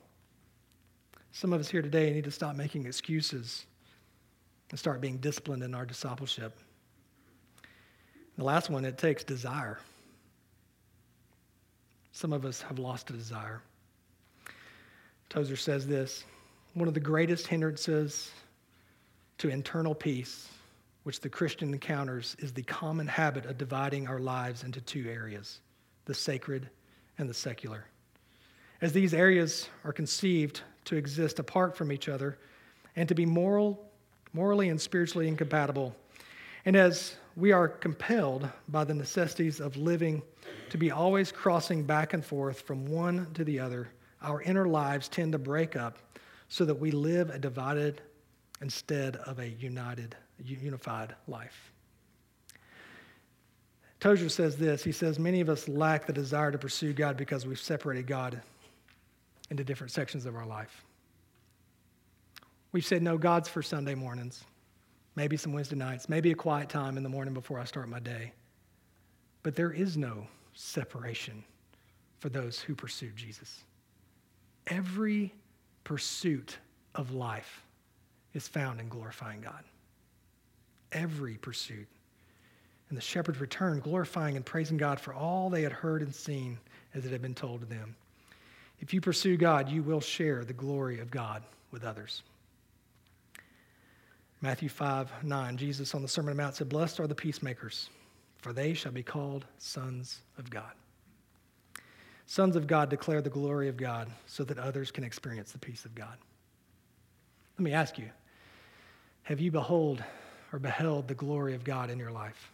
Some 1.33 1.53
of 1.53 1.61
us 1.61 1.69
here 1.69 1.83
today 1.83 2.15
need 2.15 2.25
to 2.25 2.31
stop 2.31 2.57
making 2.57 2.87
excuses 2.87 3.67
and 4.71 4.79
start 4.79 5.03
being 5.03 5.19
disciplined 5.19 5.63
in 5.63 5.75
our 5.75 5.85
discipleship. 5.85 6.57
The 8.39 8.45
last 8.45 8.71
one, 8.71 8.87
it 8.87 8.97
takes 8.97 9.23
desire. 9.23 9.81
Some 12.13 12.33
of 12.33 12.45
us 12.45 12.63
have 12.63 12.79
lost 12.79 13.11
a 13.11 13.15
desire. 13.15 13.63
Tozer 15.29 15.57
says 15.57 15.87
this 15.87 16.25
one 16.75 16.89
of 16.89 16.95
the 16.95 17.01
greatest 17.01 17.47
hindrances 17.47 18.31
to 19.39 19.49
internal 19.49 19.95
peace, 19.95 20.49
which 21.03 21.21
the 21.21 21.29
Christian 21.29 21.73
encounters, 21.73 22.37
is 22.39 22.53
the 22.53 22.63
common 22.63 23.07
habit 23.07 23.47
of 23.47 23.59
dividing 23.59 24.07
our 24.09 24.19
lives 24.19 24.63
into 24.63 24.81
two 24.81 25.09
areas 25.09 25.61
the 26.05 26.15
sacred 26.15 26.69
and 27.19 27.29
the 27.29 27.35
secular. 27.35 27.87
As 28.81 28.93
these 28.93 29.15
areas 29.15 29.69
are 29.85 29.93
conceived 29.93 30.63
to 30.87 30.97
exist 30.97 31.39
apart 31.39 31.77
from 31.77 31.93
each 31.93 32.09
other 32.09 32.39
and 32.97 33.09
to 33.09 33.15
be 33.15 33.25
moral, 33.25 33.89
morally 34.33 34.69
and 34.69 34.81
spiritually 34.81 35.29
incompatible, 35.29 35.95
and 36.65 36.77
as 36.77 37.17
we 37.37 37.53
are 37.53 37.69
compelled 37.69 38.49
by 38.69 38.85
the 38.85 38.95
necessities 38.95 39.61
of 39.61 39.77
living 39.77 40.23
to 40.71 40.79
be 40.79 40.91
always 40.91 41.33
crossing 41.33 41.85
back 41.85 42.13
and 42.13 42.25
forth 42.25 42.61
from 42.61 42.87
one 42.87 43.33
to 43.35 43.45
the 43.45 43.59
other, 43.59 43.89
our 44.23 44.43
inner 44.43 44.67
lives 44.67 45.09
tend 45.09 45.33
to 45.33 45.39
break 45.39 45.77
up 45.77 45.99
so 46.49 46.65
that 46.65 46.75
we 46.75 46.91
live 46.91 47.31
a 47.31 47.39
divided 47.39 48.01
instead 48.61 49.17
of 49.17 49.39
a 49.39 49.49
united, 49.49 50.15
unified 50.39 51.15
life. 51.27 51.73
Tozer 54.01 54.29
says 54.29 54.57
this. 54.57 54.83
He 54.83 54.93
says, 54.93 55.19
Many 55.19 55.41
of 55.41 55.49
us 55.49 55.69
lack 55.69 56.07
the 56.07 56.13
desire 56.13 56.51
to 56.51 56.59
pursue 56.59 56.93
God 56.93 57.17
because 57.17 57.47
we've 57.47 57.59
separated 57.59 58.07
God 58.07 58.43
into 59.51 59.63
different 59.63 59.93
sections 59.93 60.27
of 60.27 60.35
our 60.35 60.47
life. 60.47 60.85
We've 62.73 62.85
said, 62.85 63.03
No, 63.03 63.17
God's 63.17 63.49
for 63.49 63.63
Sunday 63.63 63.95
mornings, 63.95 64.43
maybe 65.17 65.37
some 65.37 65.53
Wednesday 65.53 65.77
nights, 65.77 66.09
maybe 66.09 66.31
a 66.31 66.35
quiet 66.35 66.69
time 66.69 66.97
in 66.97 67.03
the 67.03 67.09
morning 67.09 67.35
before 67.35 67.59
I 67.59 67.65
start 67.65 67.89
my 67.89 68.01
day. 68.01 68.33
But 69.43 69.57
there 69.57 69.73
is 69.73 69.97
no 69.97 70.27
separation 70.55 71.43
for 72.19 72.29
those 72.29 72.61
who 72.61 72.75
pursue 72.75 73.11
Jesus. 73.17 73.65
Every 74.69 75.35
pursuit 75.85 76.59
of 76.95 77.13
life 77.13 77.65
is 78.35 78.47
found 78.47 78.81
in 78.81 78.89
glorifying 78.89 79.41
God. 79.41 79.65
Every 80.93 81.35
pursuit. 81.35 81.89
And 82.89 82.97
the 82.97 83.03
shepherds 83.03 83.41
returned, 83.41 83.83
glorifying 83.83 84.37
and 84.37 84.45
praising 84.45 84.77
God 84.77 85.01
for 85.01 85.15
all 85.15 85.51
they 85.51 85.63
had 85.63 85.73
heard 85.73 86.03
and 86.03 86.15
seen 86.15 86.59
as 86.95 87.07
it 87.07 87.13
had 87.13 87.23
been 87.23 87.35
told 87.35 87.61
to 87.61 87.67
them. 87.67 87.97
If 88.81 88.93
you 88.93 89.01
pursue 89.01 89.37
God, 89.37 89.69
you 89.69 89.83
will 89.83 90.01
share 90.01 90.45
the 90.45 90.53
glory 90.53 91.01
of 91.01 91.11
God 91.11 91.43
with 91.71 91.85
others. 91.85 92.23
Matthew 94.43 94.69
5 94.69 95.23
9, 95.23 95.57
Jesus 95.57 95.95
on 95.95 96.03
the 96.03 96.09
Sermon 96.09 96.31
on 96.31 96.37
the 96.37 96.43
Mount 96.43 96.57
said, 96.57 96.69
Blessed 96.69 96.99
are 96.99 97.07
the 97.07 97.15
peacemakers, 97.15 97.89
for 98.39 98.53
they 98.53 98.75
shall 98.75 98.91
be 98.91 99.05
called 99.05 99.47
sons 99.59 100.21
of 100.37 100.51
God. 100.51 100.73
Sons 102.27 102.57
of 102.57 102.67
God 102.67 102.91
declare 102.91 103.23
the 103.23 103.31
glory 103.31 103.69
of 103.69 103.77
God 103.77 104.11
so 104.27 104.43
that 104.43 104.59
others 104.59 104.91
can 104.91 105.05
experience 105.05 105.53
the 105.53 105.59
peace 105.59 105.85
of 105.85 105.95
God. 105.95 106.17
Let 107.57 107.65
me 107.65 107.73
ask 107.73 107.99
you 107.99 108.11
have 109.23 109.39
you 109.39 109.53
behold 109.53 110.03
or 110.53 110.59
beheld 110.59 111.07
the 111.07 111.15
glory 111.15 111.55
of 111.55 111.63
God 111.63 111.89
in 111.89 111.99
your 111.99 112.11
life? 112.11 112.51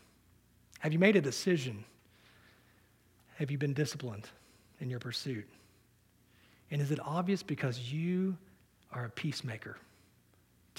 Have 0.81 0.93
you 0.93 0.99
made 0.99 1.17
a 1.17 1.23
decision? 1.23 1.85
Have 3.37 3.51
you 3.51 3.57
been 3.57 3.73
disciplined 3.73 4.29
in 4.81 4.91
your 4.91 5.01
pursuit? 5.01 5.49
And 6.71 6.83
is 6.83 6.91
it 6.91 7.01
obvious 7.03 7.43
because 7.43 7.91
you 7.91 8.37
are 8.93 9.07
a 9.07 9.11
peacemaker 9.11 9.79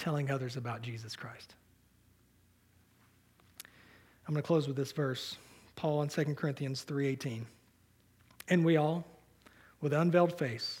telling 0.00 0.30
others 0.30 0.56
about 0.56 0.82
Jesus 0.82 1.14
Christ? 1.14 1.54
I'm 4.26 4.34
going 4.34 4.42
to 4.42 4.46
close 4.46 4.66
with 4.66 4.76
this 4.76 4.92
verse. 4.92 5.36
Paul 5.76 6.02
in 6.02 6.08
2 6.08 6.36
Corinthians 6.36 6.84
3:18. 6.84 7.44
And 8.48 8.64
we 8.64 8.76
all, 8.76 9.04
with 9.80 9.92
unveiled 9.92 10.36
face, 10.36 10.80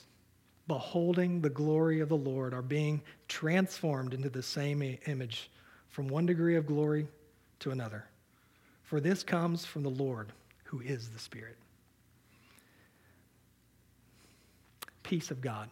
beholding 0.66 1.40
the 1.40 1.50
glory 1.50 2.00
of 2.00 2.08
the 2.08 2.16
Lord, 2.16 2.52
are 2.52 2.62
being 2.62 3.00
transformed 3.28 4.14
into 4.14 4.28
the 4.28 4.42
same 4.42 4.98
image 5.06 5.50
from 5.88 6.08
one 6.08 6.26
degree 6.26 6.56
of 6.56 6.66
glory 6.66 7.06
to 7.60 7.70
another. 7.70 8.04
For 8.82 9.00
this 9.00 9.22
comes 9.22 9.64
from 9.64 9.82
the 9.82 9.90
Lord, 9.90 10.32
who 10.64 10.80
is 10.80 11.08
the 11.10 11.18
Spirit. 11.18 11.56
Peace 15.02 15.30
of 15.30 15.40
God. 15.40 15.68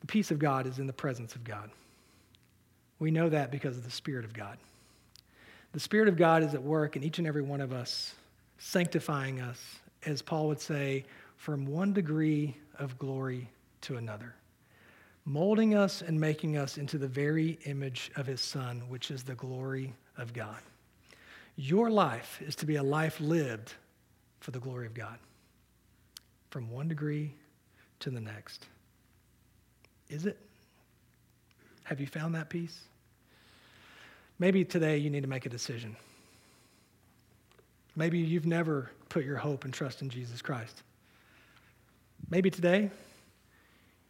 The 0.00 0.06
peace 0.06 0.30
of 0.30 0.38
God 0.38 0.66
is 0.66 0.78
in 0.78 0.86
the 0.86 0.92
presence 0.92 1.34
of 1.34 1.44
God. 1.44 1.70
We 2.98 3.10
know 3.10 3.28
that 3.28 3.50
because 3.50 3.76
of 3.76 3.84
the 3.84 3.90
Spirit 3.90 4.24
of 4.24 4.32
God. 4.32 4.58
The 5.72 5.80
Spirit 5.80 6.08
of 6.08 6.16
God 6.16 6.42
is 6.42 6.54
at 6.54 6.62
work 6.62 6.96
in 6.96 7.04
each 7.04 7.18
and 7.18 7.26
every 7.26 7.42
one 7.42 7.60
of 7.60 7.72
us, 7.72 8.14
sanctifying 8.58 9.40
us 9.40 9.60
as 10.06 10.22
Paul 10.22 10.48
would 10.48 10.60
say, 10.60 11.04
from 11.36 11.66
one 11.66 11.92
degree 11.92 12.56
of 12.78 12.98
glory 12.98 13.48
to 13.82 13.96
another, 13.96 14.34
molding 15.24 15.74
us 15.74 16.02
and 16.02 16.18
making 16.18 16.56
us 16.56 16.78
into 16.78 16.98
the 16.98 17.06
very 17.06 17.58
image 17.66 18.10
of 18.16 18.26
his 18.26 18.40
Son, 18.40 18.82
which 18.88 19.10
is 19.10 19.22
the 19.22 19.34
glory 19.34 19.94
of 20.16 20.32
God. 20.32 20.58
Your 21.56 21.90
life 21.90 22.40
is 22.44 22.56
to 22.56 22.66
be 22.66 22.76
a 22.76 22.82
life 22.82 23.20
lived 23.20 23.74
for 24.40 24.52
the 24.52 24.60
glory 24.60 24.86
of 24.86 24.94
God, 24.94 25.18
from 26.50 26.70
one 26.70 26.88
degree 26.88 27.34
to 28.00 28.10
the 28.10 28.20
next. 28.20 28.66
Is 30.08 30.26
it? 30.26 30.38
Have 31.84 32.00
you 32.00 32.06
found 32.06 32.34
that 32.34 32.48
peace? 32.48 32.78
Maybe 34.38 34.64
today 34.64 34.98
you 34.98 35.10
need 35.10 35.22
to 35.22 35.28
make 35.28 35.46
a 35.46 35.48
decision. 35.48 35.96
Maybe 37.96 38.18
you've 38.18 38.46
never 38.46 38.90
put 39.08 39.24
your 39.24 39.36
hope 39.36 39.64
and 39.64 39.74
trust 39.74 40.02
in 40.02 40.10
Jesus 40.10 40.40
Christ. 40.40 40.82
Maybe 42.30 42.50
today 42.50 42.90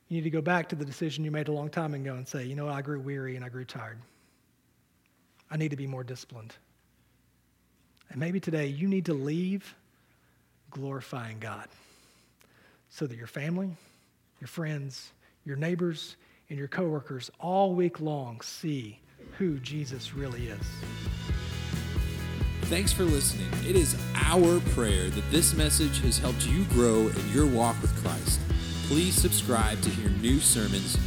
you 0.09 0.17
need 0.17 0.25
to 0.25 0.31
go 0.31 0.43
back 0.43 0.69
to 0.71 0.77
the 0.77 0.85
decision 0.85 1.25
you 1.25 1.31
made 1.31 1.49
a 1.49 1.53
long 1.53 1.71
time 1.71 1.95
ago 1.95 2.15
and 2.15 2.27
say, 2.27 2.45
you 2.45 2.55
know, 2.55 2.69
I 2.69 2.83
grew 2.83 3.01
weary 3.01 3.37
and 3.37 3.45
I 3.45 3.49
grew 3.49 3.65
tired. 3.65 3.99
I 5.51 5.57
need 5.57 5.71
to 5.71 5.77
be 5.77 5.87
more 5.87 6.05
disciplined. 6.05 6.55
And 8.11 8.19
maybe 8.19 8.41
today 8.41 8.67
you 8.67 8.89
need 8.89 9.07
to 9.07 9.15
leave 9.15 9.75
glorifying 10.71 11.39
God 11.39 11.69
so 12.91 13.07
that 13.07 13.17
your 13.17 13.27
family, 13.27 13.71
your 14.41 14.49
friends, 14.49 15.13
your 15.49 15.57
neighbors, 15.57 16.17
and 16.51 16.59
your 16.59 16.69
coworkers 16.69 17.31
all 17.41 17.75
week 17.75 18.01
long 18.01 18.41
see 18.43 19.01
who 19.39 19.59
Jesus 19.59 20.15
really 20.15 20.49
is. 20.49 20.67
Thanks 22.63 22.93
for 22.93 23.05
listening. 23.05 23.49
It 23.67 23.75
is 23.75 23.97
our 24.15 24.61
prayer 24.61 25.09
that 25.09 25.31
this 25.31 25.55
message 25.55 26.03
has 26.03 26.19
helped 26.19 26.47
you 26.47 26.65
grow 26.65 27.09
in 27.09 27.33
your 27.33 27.47
walk 27.47 27.81
with 27.81 27.95
Christ. 28.03 28.41
Please 28.89 29.15
subscribe 29.15 29.81
to 29.83 29.91
hear 29.91 30.11
new 30.11 30.39
sermons 30.39 30.99